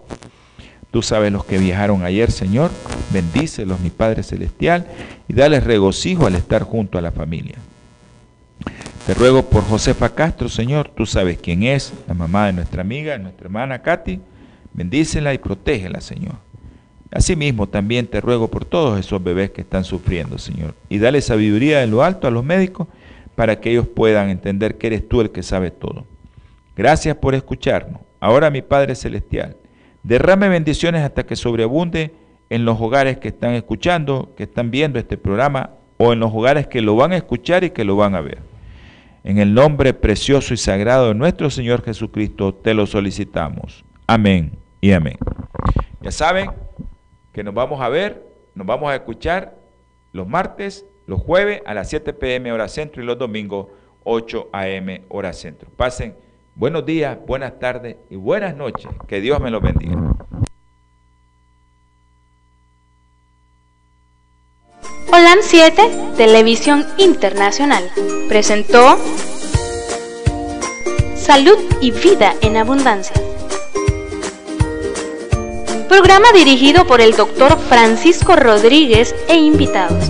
[0.91, 2.69] Tú sabes los que viajaron ayer, Señor.
[3.11, 4.85] Bendícelos, mi Padre Celestial,
[5.27, 7.55] y dales regocijo al estar junto a la familia.
[9.07, 10.91] Te ruego por Josefa Castro, Señor.
[10.95, 14.21] Tú sabes quién es, la mamá de nuestra amiga, nuestra hermana Katy.
[14.73, 16.35] Bendícela y protégela, Señor.
[17.11, 20.75] Asimismo, también te ruego por todos esos bebés que están sufriendo, Señor.
[20.87, 22.87] Y dale sabiduría de lo alto a los médicos
[23.41, 26.05] para que ellos puedan entender que eres tú el que sabe todo.
[26.75, 27.99] Gracias por escucharnos.
[28.19, 29.57] Ahora, mi Padre Celestial,
[30.03, 32.13] derrame bendiciones hasta que sobreabunde
[32.51, 36.67] en los hogares que están escuchando, que están viendo este programa, o en los hogares
[36.67, 38.43] que lo van a escuchar y que lo van a ver.
[39.23, 43.83] En el nombre precioso y sagrado de nuestro Señor Jesucristo te lo solicitamos.
[44.05, 45.17] Amén y amén.
[45.99, 46.51] Ya saben
[47.33, 48.23] que nos vamos a ver,
[48.53, 49.55] nos vamos a escuchar
[50.13, 53.67] los martes, los jueves a las 7 pm hora centro y los domingos
[54.03, 55.69] 8 am hora centro.
[55.75, 56.15] Pasen
[56.55, 58.89] buenos días, buenas tardes y buenas noches.
[59.07, 59.97] Que Dios me los bendiga.
[65.13, 67.83] Holan 7, Televisión Internacional,
[68.29, 68.97] presentó
[71.15, 73.15] Salud y Vida en Abundancia.
[75.89, 80.09] Programa dirigido por el doctor Francisco Rodríguez e invitados.